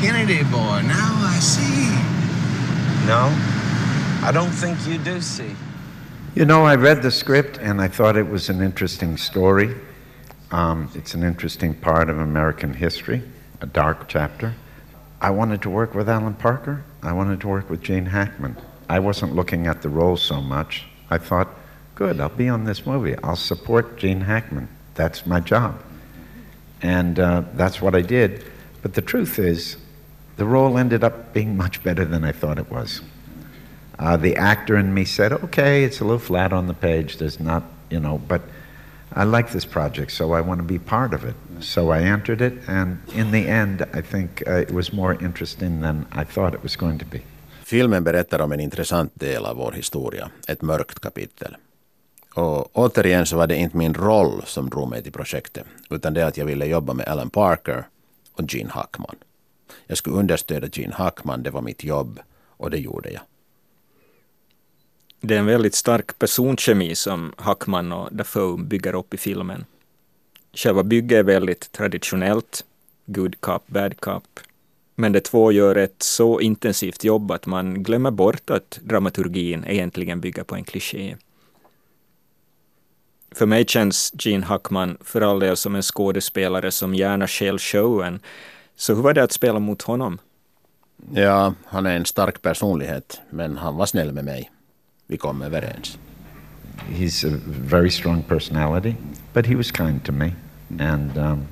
Kennedy 0.00 0.44
boy, 0.44 0.82
now 0.86 1.12
I 1.34 1.38
see. 1.40 1.90
No, 3.06 3.32
I 4.22 4.30
don't 4.32 4.52
think 4.52 4.78
you 4.86 4.98
do 4.98 5.20
see. 5.20 5.56
You 6.34 6.44
know, 6.44 6.64
I 6.66 6.74
read 6.74 7.00
the 7.00 7.12
script 7.12 7.58
and 7.58 7.80
I 7.80 7.86
thought 7.86 8.16
it 8.16 8.28
was 8.28 8.48
an 8.48 8.60
interesting 8.60 9.16
story. 9.16 9.76
Um, 10.50 10.90
it's 10.96 11.14
an 11.14 11.22
interesting 11.22 11.74
part 11.74 12.10
of 12.10 12.18
American 12.18 12.74
history, 12.74 13.22
a 13.60 13.66
dark 13.66 14.08
chapter. 14.08 14.52
I 15.20 15.30
wanted 15.30 15.62
to 15.62 15.70
work 15.70 15.94
with 15.94 16.08
Alan 16.08 16.34
Parker. 16.34 16.82
I 17.04 17.12
wanted 17.12 17.40
to 17.42 17.46
work 17.46 17.70
with 17.70 17.82
Gene 17.82 18.06
Hackman. 18.06 18.56
I 18.88 18.98
wasn't 18.98 19.36
looking 19.36 19.68
at 19.68 19.80
the 19.80 19.88
role 19.88 20.16
so 20.16 20.40
much. 20.40 20.86
I 21.08 21.18
thought 21.18 21.50
good, 21.94 22.18
I'll 22.18 22.30
be 22.30 22.48
on 22.48 22.64
this 22.64 22.84
movie. 22.84 23.14
I'll 23.22 23.36
support 23.36 23.96
Gene 23.96 24.22
Hackman. 24.22 24.66
That's 24.96 25.26
my 25.26 25.38
job. 25.38 25.80
And 26.82 27.20
uh, 27.20 27.44
that's 27.54 27.80
what 27.80 27.94
I 27.94 28.02
did. 28.02 28.44
But 28.82 28.94
the 28.94 29.02
truth 29.02 29.38
is, 29.38 29.76
the 30.36 30.46
role 30.46 30.78
ended 30.78 31.04
up 31.04 31.32
being 31.32 31.56
much 31.56 31.84
better 31.84 32.04
than 32.04 32.24
I 32.24 32.32
thought 32.32 32.58
it 32.58 32.72
was. 32.72 33.02
Uh, 33.98 34.16
the 34.16 34.36
actor 34.36 34.76
in 34.76 34.92
me 34.94 35.04
said, 35.04 35.32
okay, 35.32 35.84
it's 35.84 36.00
a 36.00 36.04
little 36.04 36.18
flat 36.18 36.52
on 36.52 36.66
the 36.66 36.74
page. 36.74 37.18
There's 37.18 37.40
not, 37.40 37.62
you 37.90 38.00
know, 38.00 38.20
but 38.28 38.40
I 39.16 39.24
like 39.24 39.52
this 39.52 39.64
project, 39.64 40.10
so 40.12 40.32
I 40.32 40.40
want 40.40 40.60
to 40.60 40.66
be 40.66 40.78
part 40.78 41.14
of 41.14 41.24
it. 41.24 41.34
So 41.60 41.90
I 41.90 42.02
entered 42.02 42.40
it, 42.40 42.54
and 42.66 42.98
in 43.14 43.30
the 43.30 43.48
end, 43.48 43.82
I 43.94 44.02
think 44.02 44.42
uh, 44.46 44.54
it 44.54 44.72
was 44.72 44.92
more 44.92 45.16
interesting 45.24 45.80
than 45.80 46.06
I 46.12 46.24
thought 46.24 46.54
it 46.54 46.62
was 46.62 46.76
going 46.76 46.98
to 46.98 47.06
be. 47.06 47.20
Filmen 47.64 48.04
berättar 48.04 48.40
om 48.40 48.52
en 48.52 48.60
intressant 48.60 49.12
del 49.14 49.46
av 49.46 49.56
vår 49.56 49.72
historia, 49.72 50.30
ett 50.48 50.62
mörkt 50.62 51.00
kapitel. 51.00 51.56
Och 52.34 52.78
återigen 52.78 53.26
så 53.26 53.36
var 53.36 53.46
det 53.46 53.56
inte 53.56 53.76
min 53.76 53.94
roll 53.94 54.42
som 54.46 54.70
drog 54.70 54.90
mig 54.90 55.02
till 55.02 55.12
projektet, 55.12 55.64
utan 55.90 56.14
det 56.14 56.26
att 56.26 56.36
jag 56.36 56.46
ville 56.46 56.66
jobba 56.66 56.94
med 56.94 57.08
Alan 57.08 57.30
Parker 57.30 57.86
och 58.32 58.54
Gene 58.54 58.70
Hackman. 58.70 59.16
Jag 59.86 59.98
skulle 59.98 60.16
understödja 60.16 60.68
Gene 60.72 60.94
Hackman, 60.94 61.42
det 61.42 61.50
var 61.50 61.62
mitt 61.62 61.84
jobb, 61.84 62.20
och 62.56 62.70
det 62.70 62.78
gjorde 62.78 63.10
jag. 63.10 63.22
Det 65.26 65.34
är 65.34 65.38
en 65.38 65.46
väldigt 65.46 65.74
stark 65.74 66.18
personkemi 66.18 66.94
som 66.94 67.32
Hackman 67.36 67.92
och 67.92 68.08
Dafoe 68.12 68.62
bygger 68.62 68.94
upp 68.94 69.14
i 69.14 69.16
filmen. 69.16 69.64
Själva 70.52 70.82
bygget 70.82 71.18
är 71.18 71.22
väldigt 71.22 71.72
traditionellt, 71.72 72.64
good 73.06 73.40
cop, 73.40 73.62
bad 73.66 74.00
cop. 74.00 74.40
Men 74.94 75.12
de 75.12 75.20
två 75.20 75.52
gör 75.52 75.76
ett 75.76 76.02
så 76.02 76.40
intensivt 76.40 77.04
jobb 77.04 77.30
att 77.30 77.46
man 77.46 77.82
glömmer 77.82 78.10
bort 78.10 78.50
att 78.50 78.78
dramaturgin 78.82 79.64
egentligen 79.66 80.20
bygger 80.20 80.44
på 80.44 80.54
en 80.54 80.64
kliché. 80.64 81.16
För 83.32 83.46
mig 83.46 83.64
känns 83.66 84.12
Gene 84.18 84.44
Hackman 84.44 84.98
för 85.00 85.20
all 85.20 85.40
del 85.40 85.56
som 85.56 85.74
en 85.74 85.82
skådespelare 85.82 86.70
som 86.70 86.94
gärna 86.94 87.26
stjäl 87.26 87.58
showen. 87.58 88.20
Så 88.76 88.94
hur 88.94 89.02
var 89.02 89.12
det 89.12 89.22
att 89.22 89.32
spela 89.32 89.58
mot 89.58 89.82
honom? 89.82 90.18
Ja, 91.12 91.54
han 91.64 91.86
är 91.86 91.96
en 91.96 92.06
stark 92.06 92.42
personlighet, 92.42 93.20
men 93.30 93.56
han 93.56 93.76
var 93.76 93.86
snäll 93.86 94.12
med 94.12 94.24
mig. 94.24 94.50
Vi 95.08 95.16
kom 95.16 95.42
överens. 95.42 95.98
He's 96.88 97.24
a 97.24 97.30
very 97.46 97.90
strong 97.90 98.22
personality, 98.22 98.96
but 99.32 99.46
he 99.46 99.54
was 99.54 99.70
kind 99.70 100.04
to 100.04 100.12
me. 100.12 100.34
And, 100.78 101.18
um, 101.18 101.46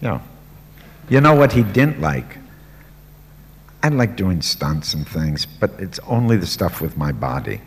yeah. 0.00 0.20
You 1.08 1.20
know 1.20 1.34
what 1.34 1.52
he 1.52 1.62
didn't 1.62 2.00
like? 2.00 2.38
I 3.82 3.88
like 3.88 4.16
doing 4.16 4.42
stunts 4.42 4.94
and 4.94 5.06
things, 5.06 5.46
but 5.46 5.70
it's 5.78 6.00
only 6.06 6.36
the 6.36 6.46
stuff 6.46 6.80
with 6.80 6.96
my 6.96 7.12
body. 7.12 7.60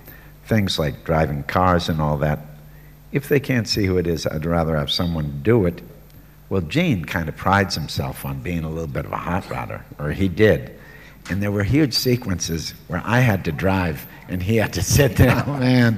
Things 0.45 0.77
like 0.77 1.05
driving 1.05 1.43
cars 1.43 1.89
and 1.89 2.01
all 2.01 2.17
that. 2.17 2.39
If 3.11 3.29
they 3.29 3.39
can't 3.39 3.67
see 3.67 3.85
who 3.85 3.97
it 3.97 4.07
is, 4.07 4.27
I'd 4.27 4.45
rather 4.45 4.75
have 4.75 4.91
someone 4.91 5.39
do 5.41 5.65
it. 5.65 5.81
Well, 6.49 6.61
Gene 6.61 7.05
kind 7.05 7.29
of 7.29 7.37
prides 7.37 7.75
himself 7.75 8.25
on 8.25 8.41
being 8.41 8.63
a 8.63 8.69
little 8.69 8.87
bit 8.87 9.05
of 9.05 9.11
a 9.13 9.17
hot 9.17 9.43
rodder, 9.43 9.83
or 9.97 10.11
he 10.11 10.27
did. 10.27 10.77
And 11.31 11.41
there 11.41 11.51
were 11.51 11.63
huge 11.63 11.93
sequences 11.93 12.75
where 12.87 13.01
I 13.05 13.21
had 13.21 13.45
to 13.45 13.51
drive 13.51 14.05
and 14.29 14.43
he 14.43 14.57
had 14.57 14.73
to 14.73 14.81
sit 14.81 15.15
there. 15.15 15.43
Oh, 15.47 15.59
man. 15.59 15.97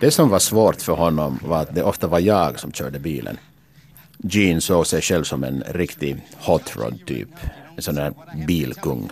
Det 0.00 0.10
som 0.10 0.28
var 0.28 0.38
svårt 0.38 0.82
för 0.82 0.92
honom 0.92 1.38
var 1.42 1.62
att 1.62 1.74
det 1.74 1.82
ofta 1.82 2.06
var 2.06 2.18
jag 2.18 2.60
som 2.60 2.72
körde 2.72 2.98
bilen. 2.98 3.36
Gene 4.18 4.60
såg 4.60 4.86
sig 4.86 5.02
själv 5.02 5.24
som 5.24 5.44
en 5.44 5.62
riktig 5.68 6.16
hot 6.38 6.76
rod 6.76 7.06
typ. 7.06 7.28
En 7.76 7.82
sån 7.82 7.94
där 7.94 8.12
bilkung. 8.46 9.10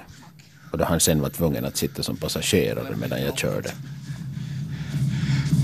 Och 0.73 0.79
då 0.79 0.85
han 0.85 1.01
sen 1.01 1.21
var 1.21 1.31
tvungen 1.31 1.65
att 1.65 1.77
sitta 1.77 2.03
som 2.03 2.17
passagerare 2.17 2.97
medan 2.97 3.23
jag 3.23 3.39
körde. 3.39 3.71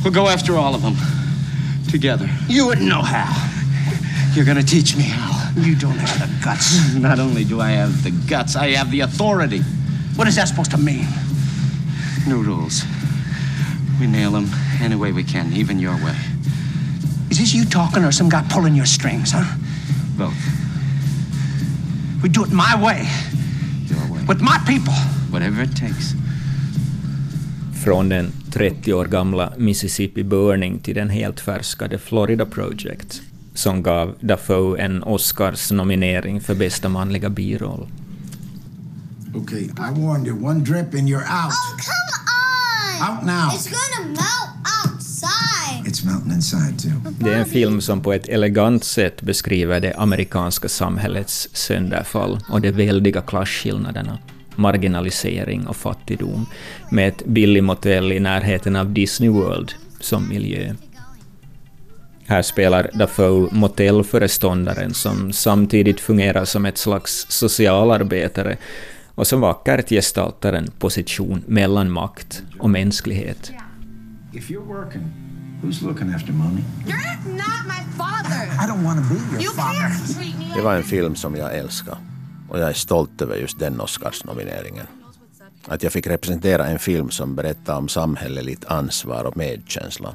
We'll 0.05 0.15
go 0.15 0.27
after 0.27 0.67
all 0.67 0.75
of 0.75 0.83
them. 0.83 0.97
Together. 1.91 2.31
You 2.49 2.71
wouldn't 2.71 2.89
know 2.89 3.03
how. 3.03 3.35
You're 4.37 4.47
gonna 4.47 4.63
teach 4.63 4.97
me 4.97 5.03
how. 5.03 5.46
You 5.57 5.75
don't 5.75 5.99
have 5.99 6.19
the 6.21 6.45
guts. 6.45 6.95
Not 7.01 7.19
only 7.19 7.45
do 7.45 7.61
I 7.61 7.71
have 7.71 8.03
the 8.03 8.11
guts, 8.11 8.57
I 8.57 8.69
have 8.77 8.91
the 8.91 9.01
authority. 9.01 9.63
What 10.17 10.29
is 10.29 10.37
that 10.37 10.49
supposed 10.49 10.71
to 10.73 10.79
mean? 10.79 11.07
New 12.27 12.43
rules. 12.43 12.85
We 13.99 14.07
nail 14.07 14.33
them 14.33 14.51
any 14.81 14.97
way 14.97 15.13
we 15.13 15.25
can, 15.25 15.53
even 15.53 15.79
your 15.79 15.95
way. 16.05 16.17
Is 17.31 17.39
this 17.39 17.55
you 17.55 17.65
talking 17.65 18.05
or 18.05 18.13
some 18.13 18.29
guy 18.29 18.45
pulling 18.51 18.77
your 18.77 18.87
strings, 18.87 19.33
huh? 19.33 19.57
Both. 20.19 20.37
We 22.23 22.29
do 22.29 22.45
it 22.45 22.53
my 22.53 22.75
way. 22.77 23.09
Your 23.87 24.13
way. 24.13 24.25
With 24.29 24.41
my 24.41 24.59
people. 24.67 24.95
Whatever 25.31 25.63
it 25.63 25.77
takes. 25.77 26.15
Från 27.85 28.09
den 28.09 28.33
30 28.51 28.93
år 28.93 29.05
gamla 29.05 29.53
Mississippi 29.59 30.25
Burning 30.25 30.79
till 30.79 30.95
den 30.95 31.11
helt 31.11 31.41
färska 31.41 31.89
The 31.89 31.99
Florida 31.99 32.47
Project, 32.47 33.23
som 33.57 33.83
gav 33.83 34.15
Dafoe 34.21 34.79
en 34.79 35.03
Oscars-nominering 35.03 36.41
för 36.41 36.55
bästa 36.55 36.89
manliga 36.89 37.29
biroll. 37.29 37.89
Okay, 39.35 39.63
I 39.63 40.01
warned 40.01 40.27
you. 40.27 40.45
One 40.45 40.61
drip 40.61 40.95
and 40.95 41.09
you're 41.09 41.19
out. 41.19 41.53
Oh, 41.53 41.77
come 41.77 43.11
on! 43.11 43.17
Out 43.17 43.27
now. 43.27 43.51
It's 43.53 43.69
gonna 43.69 44.09
melt 44.09 44.51
outside. 44.85 45.87
It's 45.87 46.05
melting 46.05 46.33
inside 46.33 46.79
too. 46.79 47.13
Det 47.19 47.33
är 47.33 47.39
en 47.39 47.47
film 47.47 47.81
som 47.81 48.01
på 48.01 48.13
ett 48.13 48.29
elegant 48.29 48.85
sätt 48.85 49.23
beskriver 49.23 49.81
det 49.81 49.95
amerikanska 49.95 50.69
samhällets 50.69 51.49
sönderfall 51.53 52.39
och 52.49 52.61
de 52.61 52.71
väldiga 52.71 53.21
klasskillnaderna, 53.21 54.19
marginalisering 54.55 55.67
och 55.67 55.77
fattigdom, 55.77 56.47
med 56.91 57.09
ett 57.09 57.27
billigt 57.27 57.65
motell 57.65 58.13
i 58.13 58.21
närheten 58.21 58.77
av 58.77 58.93
Disney 58.93 59.31
World 59.31 59.73
som 60.01 60.29
miljö. 60.29 60.75
Här 62.29 62.43
spelar 62.43 62.91
Dafoe 62.95 63.49
motellföreståndaren 63.53 64.95
som 64.95 65.33
samtidigt 65.33 66.01
fungerar 66.01 66.45
som 66.45 66.67
ett 66.67 66.79
slags 66.79 67.27
socialarbetare 67.29 68.57
och 69.15 69.27
som 69.27 69.41
vackert 69.41 69.89
gestaltar 69.89 70.53
en 70.53 70.71
position 70.79 71.45
mellan 71.47 71.91
makt 71.91 72.43
och 72.59 72.71
mänsklighet. 72.71 73.53
If 74.33 74.51
you're 74.51 74.67
working, 74.67 75.03
who's 75.63 75.85
looking 75.85 76.15
after 76.15 76.33
mommy? 76.33 76.61
You're 76.87 77.33
not 77.33 77.67
my 77.67 77.99
father. 77.99 78.45
I 78.65 78.71
don't 78.71 78.85
want 78.85 79.09
to 79.09 79.15
be 79.15 79.21
your 79.33 79.43
You 79.43 79.51
father. 79.53 79.81
can't 79.81 80.15
treat 80.15 80.39
me 80.39 80.55
Det 80.57 80.63
var 80.63 80.75
en 80.75 80.83
film 80.83 81.15
som 81.15 81.37
jag 81.37 81.57
älskar. 81.59 81.99
Och 82.49 82.59
jag 82.59 82.69
är 82.69 82.73
stolt 82.73 83.23
över 83.23 83.37
just 83.37 83.59
den 83.59 83.81
Oscarsnomineringen. 83.81 84.87
Att 85.69 85.83
jag 85.83 85.93
fick 85.93 86.07
representera 86.07 86.67
en 86.67 86.79
film 86.79 87.11
som 87.11 87.35
berättar 87.35 87.77
om 87.77 87.89
samhälleligt 87.89 88.65
ansvar 88.65 89.25
och 89.25 89.37
medkänsla. 89.37 90.15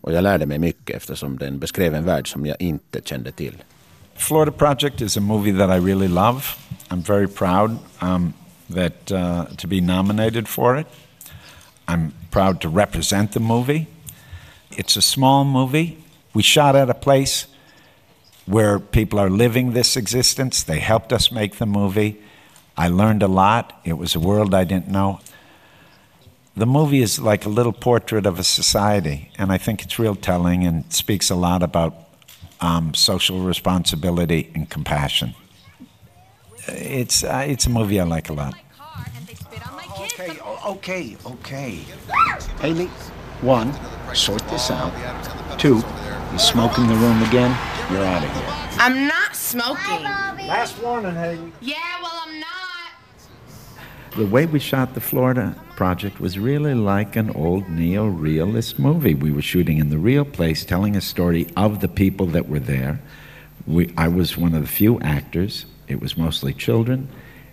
Och 0.00 0.12
jag 0.12 0.22
lärde 0.22 0.46
mig 0.46 0.58
mycket 0.58 0.96
eftersom 0.96 1.38
den 1.38 1.58
beskrev 1.58 1.94
en 1.94 2.04
värld 2.04 2.32
som 2.32 2.46
jag 2.46 2.56
inte 2.60 3.00
kände 3.04 3.32
till. 3.32 3.62
Florida 4.14 4.52
Project 4.52 5.00
is 5.00 5.16
a 5.16 5.20
movie 5.20 5.52
that 5.52 5.70
I 5.70 5.86
really 5.86 6.08
love. 6.08 6.42
I'm 6.90 7.02
very 7.02 7.28
proud 7.28 7.78
um, 8.00 8.32
that 8.74 9.12
uh, 9.12 9.44
to 9.56 9.68
be 9.68 9.80
nominated 9.80 10.48
for 10.48 10.78
it. 10.78 10.86
I'm 11.86 12.12
proud 12.30 12.60
to 12.60 12.68
represent 12.68 13.32
the 13.32 13.40
movie. 13.40 13.86
It's 14.70 14.96
a 14.96 15.02
small 15.02 15.44
movie. 15.44 15.96
We 16.34 16.42
shot 16.42 16.76
at 16.76 16.90
a 16.90 16.94
place 16.94 17.46
where 18.46 18.78
people 18.78 19.18
are 19.18 19.30
living 19.30 19.72
this 19.72 19.96
existence. 19.96 20.62
They 20.62 20.80
helped 20.80 21.12
us 21.12 21.32
make 21.32 21.56
the 21.56 21.66
movie. 21.66 22.20
I 22.76 22.88
learned 22.88 23.22
a 23.22 23.28
lot. 23.28 23.80
It 23.84 23.94
was 23.94 24.14
a 24.14 24.20
world 24.20 24.54
I 24.54 24.64
didn't 24.64 24.88
know. 24.88 25.20
The 26.58 26.66
movie 26.66 27.02
is 27.02 27.20
like 27.20 27.46
a 27.46 27.48
little 27.48 27.72
portrait 27.72 28.26
of 28.26 28.40
a 28.40 28.42
society, 28.42 29.30
and 29.38 29.52
I 29.52 29.58
think 29.58 29.84
it's 29.84 29.96
real 29.96 30.16
telling 30.16 30.66
and 30.66 30.92
speaks 30.92 31.30
a 31.30 31.36
lot 31.36 31.62
about 31.62 31.94
um, 32.60 32.94
social 32.94 33.38
responsibility 33.38 34.50
and 34.56 34.68
compassion. 34.68 35.36
It's 36.66 37.22
uh, 37.22 37.44
it's 37.46 37.66
a 37.66 37.70
movie 37.70 38.00
I 38.00 38.02
like 38.02 38.28
a 38.28 38.32
lot. 38.32 38.54
Okay, 40.18 40.36
okay, 40.66 41.16
okay. 41.24 41.78
Haley, 42.60 42.90
one, 43.40 43.72
sort 44.12 44.42
this 44.48 44.68
out. 44.72 44.92
Two, 45.60 45.76
you 46.32 46.38
smoke 46.40 46.76
in 46.76 46.88
the 46.88 46.96
room 46.96 47.22
again, 47.22 47.56
you're 47.88 48.04
out 48.04 48.24
of 48.24 48.34
here. 48.34 48.78
I'm 48.80 49.06
not 49.06 49.36
smoking. 49.36 50.02
Last 50.02 50.82
warning, 50.82 51.14
Haley. 51.14 51.52
Yeah, 51.60 51.76
well, 52.02 52.20
I'm 52.26 52.40
not. 52.40 52.57
The 54.16 54.26
way 54.26 54.46
we 54.46 54.58
shot 54.58 54.94
the 54.94 55.00
Florida 55.00 55.54
project 55.76 56.18
was 56.18 56.38
really 56.38 56.74
like 56.74 57.14
an 57.14 57.30
old 57.30 57.68
neo-realist 57.68 58.78
movie. 58.78 59.14
We 59.14 59.30
were 59.30 59.42
shooting 59.42 59.78
in 59.78 59.90
the 59.90 59.98
real 59.98 60.24
place, 60.24 60.64
telling 60.64 60.96
a 60.96 61.00
story 61.00 61.46
of 61.56 61.80
the 61.80 61.88
people 61.88 62.26
that 62.26 62.48
were 62.48 62.58
there. 62.58 63.00
We, 63.66 63.92
I 63.96 64.08
was 64.08 64.36
one 64.36 64.54
of 64.54 64.62
the 64.62 64.68
few 64.68 64.98
actors. 65.00 65.66
It 65.86 66.00
was 66.00 66.16
mostly 66.16 66.52
children 66.52 67.08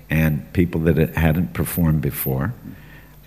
and 0.10 0.52
people 0.54 0.82
that 0.82 0.98
hadn't 1.16 1.54
performed 1.54 2.02
before. 2.02 2.54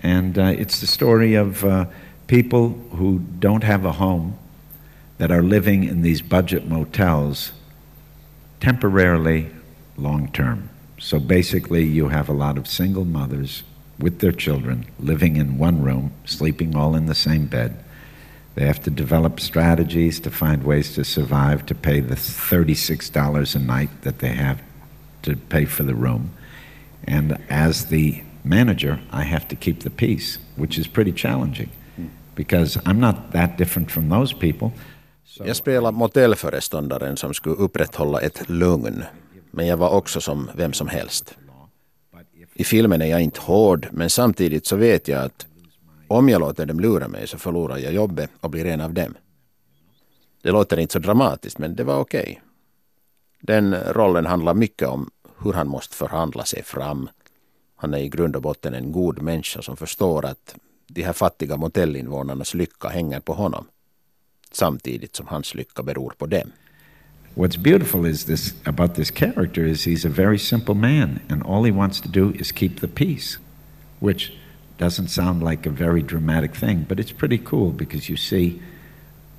And 0.03 0.37
uh, 0.37 0.53
it's 0.57 0.81
the 0.81 0.87
story 0.87 1.35
of 1.35 1.63
uh, 1.63 1.85
people 2.27 2.69
who 2.91 3.19
don't 3.39 3.63
have 3.63 3.85
a 3.85 3.93
home 3.93 4.37
that 5.17 5.31
are 5.31 5.43
living 5.43 5.83
in 5.83 6.01
these 6.01 6.21
budget 6.21 6.67
motels 6.67 7.51
temporarily 8.59 9.49
long 9.97 10.31
term. 10.31 10.69
So 10.99 11.19
basically, 11.19 11.83
you 11.83 12.09
have 12.09 12.29
a 12.29 12.33
lot 12.33 12.57
of 12.57 12.67
single 12.67 13.05
mothers 13.05 13.63
with 13.97 14.19
their 14.19 14.31
children 14.31 14.85
living 14.99 15.35
in 15.35 15.57
one 15.57 15.81
room, 15.81 16.11
sleeping 16.25 16.75
all 16.75 16.95
in 16.95 17.05
the 17.05 17.15
same 17.15 17.47
bed. 17.47 17.83
They 18.55 18.65
have 18.65 18.81
to 18.83 18.89
develop 18.89 19.39
strategies 19.39 20.19
to 20.21 20.31
find 20.31 20.63
ways 20.63 20.93
to 20.95 21.03
survive, 21.03 21.65
to 21.67 21.75
pay 21.75 22.01
the 22.01 22.15
$36 22.15 23.55
a 23.55 23.59
night 23.59 23.89
that 24.01 24.19
they 24.19 24.29
have 24.29 24.61
to 25.21 25.35
pay 25.35 25.65
for 25.65 25.83
the 25.83 25.95
room. 25.95 26.31
And 27.07 27.37
as 27.49 27.85
the 27.85 28.21
manager, 28.43 28.99
I 29.11 29.23
have 29.23 29.47
to 29.49 29.55
keep 29.55 29.81
the 29.81 29.89
peace, 29.89 30.39
which 30.55 30.77
is 30.77 30.87
pretty 30.87 31.11
challenging 31.11 31.69
because 32.35 32.77
I'm 32.85 32.99
not 32.99 33.31
that 33.31 33.57
different 33.57 33.91
from 33.91 34.09
those 34.09 34.33
people. 34.33 34.71
Jag 35.43 35.55
spelade 35.55 35.97
motellföreståndaren 35.97 37.17
som 37.17 37.33
skulle 37.33 37.55
upprätthålla 37.55 38.19
ett 38.19 38.49
lugn. 38.49 39.03
Men 39.51 39.67
jag 39.67 39.77
var 39.77 39.89
också 39.89 40.21
som 40.21 40.49
vem 40.55 40.73
som 40.73 40.87
helst. 40.87 41.37
I 42.53 42.63
filmen 42.63 43.01
är 43.01 43.05
jag 43.05 43.21
inte 43.21 43.41
hård, 43.41 43.87
men 43.91 44.09
samtidigt 44.09 44.65
så 44.65 44.75
vet 44.75 45.07
jag 45.07 45.23
att 45.23 45.45
om 46.07 46.29
jag 46.29 46.39
låter 46.39 46.65
dem 46.65 46.79
lura 46.79 47.07
mig 47.07 47.27
så 47.27 47.37
förlorar 47.37 47.77
jag 47.77 47.93
jobbet 47.93 48.29
och 48.39 48.49
blir 48.49 48.65
en 48.65 48.81
av 48.81 48.93
dem. 48.93 49.17
Det 50.41 50.51
låter 50.51 50.79
inte 50.79 50.93
så 50.93 50.99
dramatiskt, 50.99 51.57
men 51.57 51.75
det 51.75 51.83
var 51.83 51.97
okej. 51.97 52.21
Okay. 52.21 52.35
Den 53.41 53.75
rollen 53.75 54.25
handlar 54.25 54.53
mycket 54.53 54.87
om 54.87 55.09
hur 55.43 55.53
han 55.53 55.67
måste 55.67 55.95
förhandla 55.95 56.45
sig 56.45 56.63
fram. 56.63 57.09
Han 57.75 57.93
är 57.93 57.97
i 57.97 58.09
grund 58.09 58.35
och 58.35 58.41
botten 58.41 58.73
en 58.73 58.91
god 58.91 59.21
människa 59.21 59.61
som 59.61 59.77
förstår 59.77 60.25
att 60.25 60.55
de 60.87 61.03
här 61.03 61.13
fattiga 61.13 61.57
motellinvånarnas 61.57 62.53
lycka 62.53 62.87
hänger 62.87 63.19
på 63.19 63.33
honom. 63.33 63.65
Samtidigt 64.51 65.15
som 65.15 65.27
hans 65.27 65.55
lycka 65.55 65.83
beror 65.83 66.13
på 66.17 66.25
dem. 66.25 66.51
What's 67.35 67.55
beautiful 67.55 68.05
is 68.05 68.25
this 68.25 68.53
about 68.65 68.95
this 68.95 69.11
character 69.11 69.65
is 69.65 69.83
he's 69.83 70.03
a 70.03 70.09
very 70.09 70.37
simple 70.37 70.75
man 70.75 71.21
and 71.29 71.41
all 71.43 71.63
he 71.63 71.71
wants 71.71 72.01
to 72.01 72.09
do 72.09 72.31
is 72.31 72.51
keep 72.51 72.79
the 72.79 72.87
peace, 72.87 73.37
which 73.99 74.33
doesn't 74.77 75.09
sound 75.09 75.43
like 75.43 75.65
a 75.65 75.69
very 75.69 76.01
dramatic 76.01 76.55
thing, 76.55 76.85
but 76.87 76.99
it's 76.99 77.11
pretty 77.11 77.37
cool 77.37 77.71
because 77.71 78.09
you 78.09 78.17
see 78.17 78.61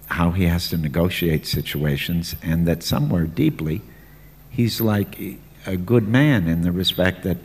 how 0.06 0.30
he 0.30 0.44
has 0.44 0.68
to 0.70 0.76
negotiate 0.76 1.46
situations 1.46 2.34
and 2.42 2.66
that 2.66 2.82
somewhere 2.82 3.26
deeply 3.26 3.80
he's 4.50 4.80
like 4.80 5.18
a 5.66 5.76
good 5.76 6.08
man 6.08 6.48
in 6.48 6.62
the 6.62 6.72
respect 6.72 7.22
that 7.22 7.38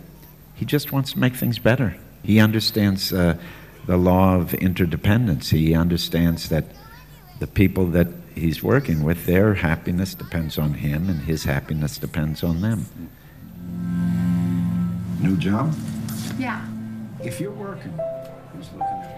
he 0.55 0.65
just 0.65 0.91
wants 0.91 1.13
to 1.13 1.19
make 1.19 1.35
things 1.35 1.59
better. 1.59 1.95
He 2.23 2.39
understands 2.39 3.13
uh, 3.13 3.37
the 3.85 3.97
law 3.97 4.35
of 4.35 4.53
interdependence. 4.55 5.49
He 5.49 5.75
understands 5.75 6.49
that 6.49 6.65
the 7.39 7.47
people 7.47 7.87
that 7.87 8.07
he's 8.35 8.63
working 8.63 9.03
with, 9.03 9.25
their 9.25 9.53
happiness 9.53 10.15
depends 10.15 10.57
on 10.57 10.73
him 10.73 11.09
and 11.09 11.21
his 11.21 11.45
happiness 11.45 11.97
depends 11.97 12.43
on 12.43 12.61
them. 12.61 12.85
New 15.21 15.37
job? 15.37 15.73
Yeah. 16.39 16.61
If 17.23 17.41
you're 17.41 17.51
working, 17.51 17.93
who's 18.53 18.71
looking 18.73 18.87
after 18.87 19.15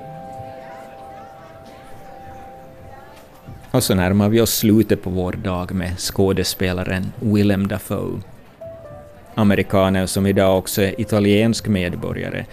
Och 3.71 3.83
så 3.83 3.95
närmar 3.95 4.29
vi 4.29 4.41
oss 4.41 4.53
slutet 4.53 5.03
på 5.03 5.09
vår 5.09 5.31
dag 5.33 5.71
med 5.71 5.99
skådespelaren 5.99 7.11
Willem 7.19 7.67
Dafoe. 7.67 8.21
Amerikanen 9.35 10.07
som 10.07 10.25
idag 10.25 10.57
också 10.57 10.81
är 10.81 11.01
italiensk 11.01 11.67
medborgare 11.67 12.45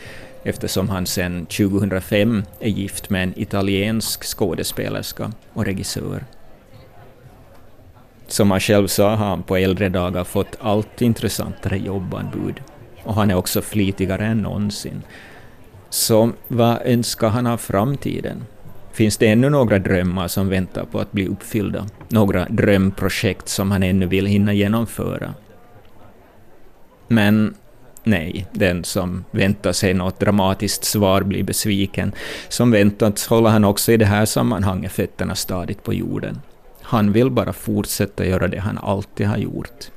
eftersom 0.42 0.88
han 0.88 1.06
sedan 1.06 1.46
2005 1.46 2.42
är 2.60 2.68
gift 2.68 3.10
med 3.10 3.22
en 3.22 3.32
italiensk 3.36 4.24
skådespelerska 4.24 5.32
och 5.52 5.64
regissör. 5.64 6.24
Som 8.26 8.50
han 8.50 8.60
själv 8.60 8.86
sa 8.86 9.08
har 9.08 9.26
han 9.26 9.42
på 9.42 9.56
äldre 9.56 9.88
dagar 9.88 10.24
fått 10.24 10.56
allt 10.60 11.02
intressantare 11.02 11.78
jobbanbud 11.78 12.60
och 13.04 13.14
han 13.14 13.30
är 13.30 13.34
också 13.34 13.62
flitigare 13.62 14.26
än 14.26 14.38
någonsin. 14.38 15.02
Så 15.90 16.30
vad 16.48 16.78
önskar 16.84 17.28
han 17.28 17.46
av 17.46 17.56
framtiden? 17.56 18.44
Finns 18.92 19.16
det 19.16 19.26
ännu 19.26 19.50
några 19.50 19.78
drömmar 19.78 20.28
som 20.28 20.48
väntar 20.48 20.84
på 20.84 21.00
att 21.00 21.12
bli 21.12 21.26
uppfyllda? 21.26 21.86
Några 22.08 22.44
drömprojekt 22.44 23.48
som 23.48 23.70
han 23.70 23.82
ännu 23.82 24.06
vill 24.06 24.26
hinna 24.26 24.52
genomföra? 24.52 25.34
Men 27.08 27.54
nej, 28.04 28.46
den 28.52 28.84
som 28.84 29.24
väntar 29.30 29.72
sig 29.72 29.94
något 29.94 30.20
dramatiskt 30.20 30.84
svar 30.84 31.22
blir 31.22 31.42
besviken. 31.42 32.12
Som 32.48 32.70
väntat 32.70 33.20
håller 33.20 33.50
han 33.50 33.64
också 33.64 33.92
i 33.92 33.96
det 33.96 34.06
här 34.06 34.24
sammanhanget 34.24 34.92
fötterna 34.92 35.34
stadigt 35.34 35.82
på 35.82 35.94
jorden. 35.94 36.40
Han 36.86 37.12
vill 37.12 37.30
bara 37.30 37.52
fortsätta 37.52 38.26
göra 38.26 38.48
det 38.48 38.58
han 38.58 38.78
alltid 38.78 39.26
har 39.26 39.36
gjort. 39.36 39.90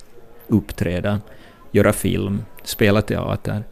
Uppträda, 0.48 1.22
göra 1.72 1.94
film, 1.94 2.46
spela 2.64 3.02
teater. 3.02 3.64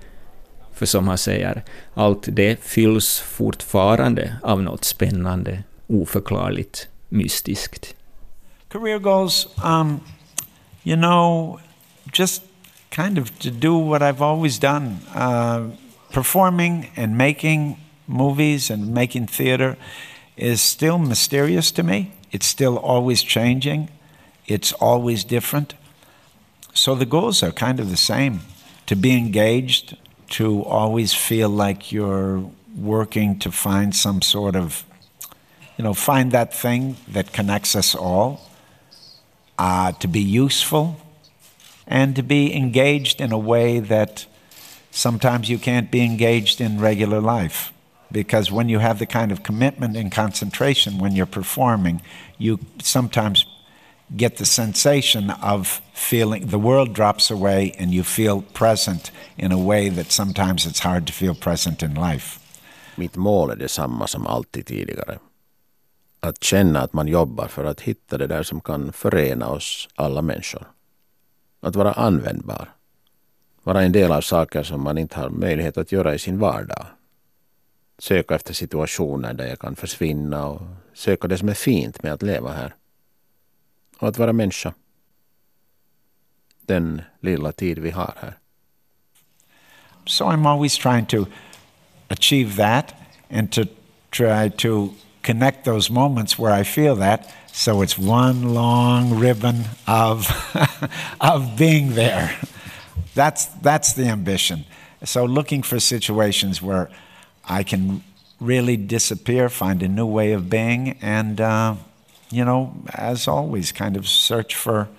För 0.73 0.85
som 0.85 1.07
han 1.07 1.17
säger, 1.17 1.63
allt 1.93 2.27
det 2.27 2.59
fylls 2.63 3.19
fortfarande 3.19 4.35
av 4.43 4.63
något 4.63 4.83
spännande, 4.83 5.63
oförklarligt, 5.87 6.87
mystiskt. 7.09 7.95
Career 8.69 8.99
goals, 8.99 9.47
um, 9.65 9.99
you 10.83 10.97
know, 10.97 11.59
just 12.13 12.43
kind 12.89 13.19
of 13.19 13.29
to 13.39 13.49
do 13.49 13.89
what 13.89 14.01
I've 14.01 14.21
always 14.21 14.59
done 14.59 14.97
uh, 15.15 15.69
performing 16.11 16.91
and 16.97 17.17
making 17.17 17.77
movies 18.05 18.71
and 18.71 18.93
making 18.93 19.27
theater 19.27 19.75
is 20.35 20.61
still 20.61 20.97
mysterious 20.97 21.71
to 21.71 21.83
me. 21.83 22.11
It's 22.35 22.47
still 22.47 22.77
always 22.77 23.23
changing, 23.23 23.87
it's 24.45 24.73
always 24.73 25.23
different. 25.23 25.73
So 26.73 26.93
the 26.93 27.05
goals 27.05 27.41
are 27.41 27.53
kind 27.53 27.79
of 27.79 27.89
the 27.89 27.95
same 28.13 28.41
to 28.87 28.95
be 28.97 29.15
engaged, 29.15 29.95
to 30.31 30.61
always 30.65 31.13
feel 31.13 31.47
like 31.47 31.93
you're 31.93 32.43
working 32.75 33.39
to 33.39 33.51
find 33.53 33.95
some 33.95 34.21
sort 34.21 34.57
of, 34.57 34.83
you 35.77 35.83
know, 35.85 35.93
find 35.93 36.33
that 36.33 36.53
thing 36.53 36.97
that 37.07 37.31
connects 37.31 37.73
us 37.73 37.95
all, 37.95 38.41
uh, 39.57 39.93
to 39.93 40.07
be 40.09 40.19
useful, 40.19 40.99
and 41.87 42.17
to 42.17 42.21
be 42.21 42.53
engaged 42.53 43.21
in 43.21 43.31
a 43.31 43.39
way 43.39 43.79
that 43.79 44.25
sometimes 44.91 45.49
you 45.49 45.57
can't 45.57 45.89
be 45.89 46.01
engaged 46.01 46.59
in 46.59 46.81
regular 46.81 47.21
life. 47.21 47.71
Because 48.15 48.49
when 48.49 48.69
you 48.69 48.79
have 48.79 48.97
the 48.99 49.05
kind 49.05 49.31
of 49.33 49.43
commitment 49.43 49.97
and 49.97 50.09
concentration 50.09 50.99
when 50.99 51.15
you're 51.17 51.25
performing, 51.25 52.01
you 52.37 52.59
sometimes 52.81 53.45
get 54.15 54.37
the 54.37 54.45
sensation 54.45 55.31
of 55.41 55.81
feeling 55.93 56.47
the 56.47 56.57
world 56.57 56.93
drops 56.93 57.31
away 57.31 57.73
and 57.77 57.93
you 57.93 58.03
feel 58.03 58.41
present 58.53 59.11
in 59.35 59.51
a 59.51 59.57
way 59.57 59.89
that 59.89 60.11
sometimes 60.11 60.65
it's 60.65 60.79
hard 60.79 61.05
to 61.07 61.13
feel 61.13 61.35
present 61.35 61.83
in 61.83 61.93
life. 61.95 62.39
Mitt 62.95 63.15
mål 63.15 63.51
är 63.51 63.55
detsamma 63.55 64.07
som 64.07 64.27
alltid 64.27 64.65
tidigare. 64.65 65.19
Att 66.19 66.43
känna 66.43 66.81
att 66.81 66.93
man 66.93 67.07
jobbar 67.07 67.47
för 67.47 67.65
att 67.65 67.81
hitta 67.81 68.17
det 68.17 68.27
där 68.27 68.43
som 68.43 68.61
kan 68.61 68.93
förena 68.93 69.47
oss 69.47 69.89
alla 69.95 70.21
människor. 70.21 70.67
Att 71.61 71.75
vara 71.75 71.91
användbar. 71.91 72.69
Vara 73.63 73.83
en 73.83 73.91
del 73.91 74.11
av 74.11 74.21
saker 74.21 74.63
som 74.63 74.83
man 74.83 74.97
inte 74.97 75.19
har 75.19 75.29
möjlighet 75.29 75.77
att 75.77 75.91
göra 75.91 76.15
i 76.15 76.19
sin 76.19 76.39
vardag. 76.39 76.85
Söka 77.97 78.35
efter 78.35 78.53
situationer 78.53 79.33
där 79.33 79.47
jag 79.47 79.59
kan 79.59 79.75
försvinna 79.75 80.45
och 80.45 80.61
söka 80.93 81.27
det 81.27 81.37
som 81.37 81.49
är 81.49 81.53
fint 81.53 82.03
med 82.03 82.13
att 82.13 82.21
leva 82.21 82.53
här. 82.53 82.75
Och 83.99 84.07
att 84.07 84.17
vara 84.17 84.33
människa. 84.33 84.73
Den 86.61 87.01
lilla 87.19 87.51
tid 87.51 87.79
vi 87.79 87.91
har 87.91 88.13
här. 88.21 88.37
So 90.05 90.25
I'm 90.25 90.47
always 90.47 90.77
trying 90.77 91.05
to 91.05 91.25
achieve 92.09 92.55
that 92.55 92.93
and 93.29 93.51
to 93.51 93.61
try 94.11 94.49
to 94.49 94.89
connect 95.21 95.65
those 95.65 95.93
moments 95.93 96.39
where 96.39 96.61
I 96.61 96.63
feel 96.63 96.95
that 96.95 97.21
so 97.55 97.81
it's 97.81 97.97
one 97.97 98.53
long 98.53 99.17
ribbon 99.17 99.63
of, 99.87 100.27
of 101.21 101.57
being 101.57 101.95
there. 101.95 102.31
That's, 103.13 103.45
that's 103.61 103.93
the 103.93 104.07
ambition. 104.07 104.65
So 105.05 105.25
looking 105.25 105.63
for 105.63 105.79
situations 105.79 106.61
where 106.61 106.89
I 107.47 107.63
can 107.63 108.03
really 108.39 108.77
disappear, 108.77 109.49
find 109.49 109.81
a 109.83 109.87
new 109.87 110.05
way 110.05 110.33
of 110.33 110.49
being, 110.49 110.97
and, 111.01 111.39
uh, 111.39 111.75
you 112.29 112.43
know, 112.43 112.73
as 112.93 113.27
always, 113.27 113.71
kind 113.71 113.95
of 113.95 114.07
search 114.07 114.55
for 114.55 114.89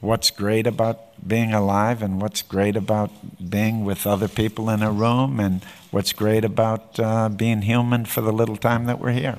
what's 0.00 0.30
great 0.30 0.66
about 0.66 0.98
being 1.26 1.52
alive 1.52 2.02
and 2.02 2.20
what's 2.20 2.42
great 2.42 2.76
about 2.76 3.10
being 3.48 3.84
with 3.84 4.06
other 4.06 4.28
people 4.28 4.68
in 4.68 4.82
a 4.82 4.90
room 4.90 5.38
and 5.38 5.62
what's 5.92 6.12
great 6.12 6.44
about 6.44 6.98
uh, 6.98 7.28
being 7.28 7.62
human 7.62 8.04
for 8.04 8.20
the 8.20 8.32
little 8.32 8.56
time 8.56 8.86
that 8.86 8.98
we're 8.98 9.12
here. 9.12 9.38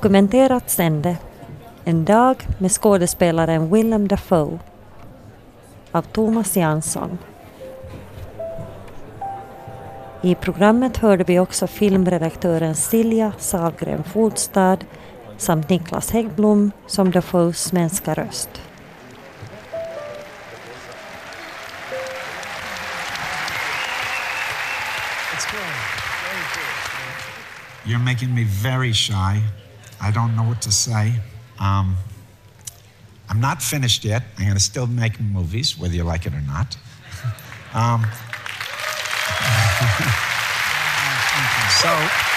Dokumenterat 0.00 0.70
sände 0.70 1.16
En 1.84 2.04
dag 2.04 2.46
med 2.58 2.72
skådespelaren 2.72 3.70
Willem 3.70 4.08
Dafoe 4.08 4.58
av 5.92 6.02
Thomas 6.02 6.56
Jansson. 6.56 7.18
I 10.22 10.34
programmet 10.34 10.96
hörde 10.96 11.24
vi 11.24 11.38
också 11.38 11.66
filmredaktören 11.66 12.74
Silja 12.74 13.32
Salgren 13.38 14.04
Fodstad 14.04 14.78
samt 15.36 15.68
Niklas 15.68 16.10
Häggblom 16.10 16.72
som 16.86 17.10
Dafoes 17.10 17.62
svenska 17.62 18.14
röst. 18.14 18.50
You're 27.84 28.04
making 28.04 28.34
me 28.34 28.44
very 28.62 28.92
shy. 28.92 29.42
I 30.00 30.10
don't 30.10 30.34
know 30.36 30.44
what 30.44 30.62
to 30.62 30.72
say. 30.72 31.12
Um, 31.58 31.96
I'm 33.28 33.40
not 33.40 33.62
finished 33.62 34.04
yet. 34.04 34.22
I'm 34.38 34.44
going 34.44 34.56
to 34.56 34.62
still 34.62 34.86
make 34.86 35.20
movies, 35.20 35.78
whether 35.78 35.94
you 35.94 36.04
like 36.04 36.24
it 36.26 36.32
or 36.32 36.40
not. 36.40 36.76
um, 37.74 38.02
so. 41.80 42.29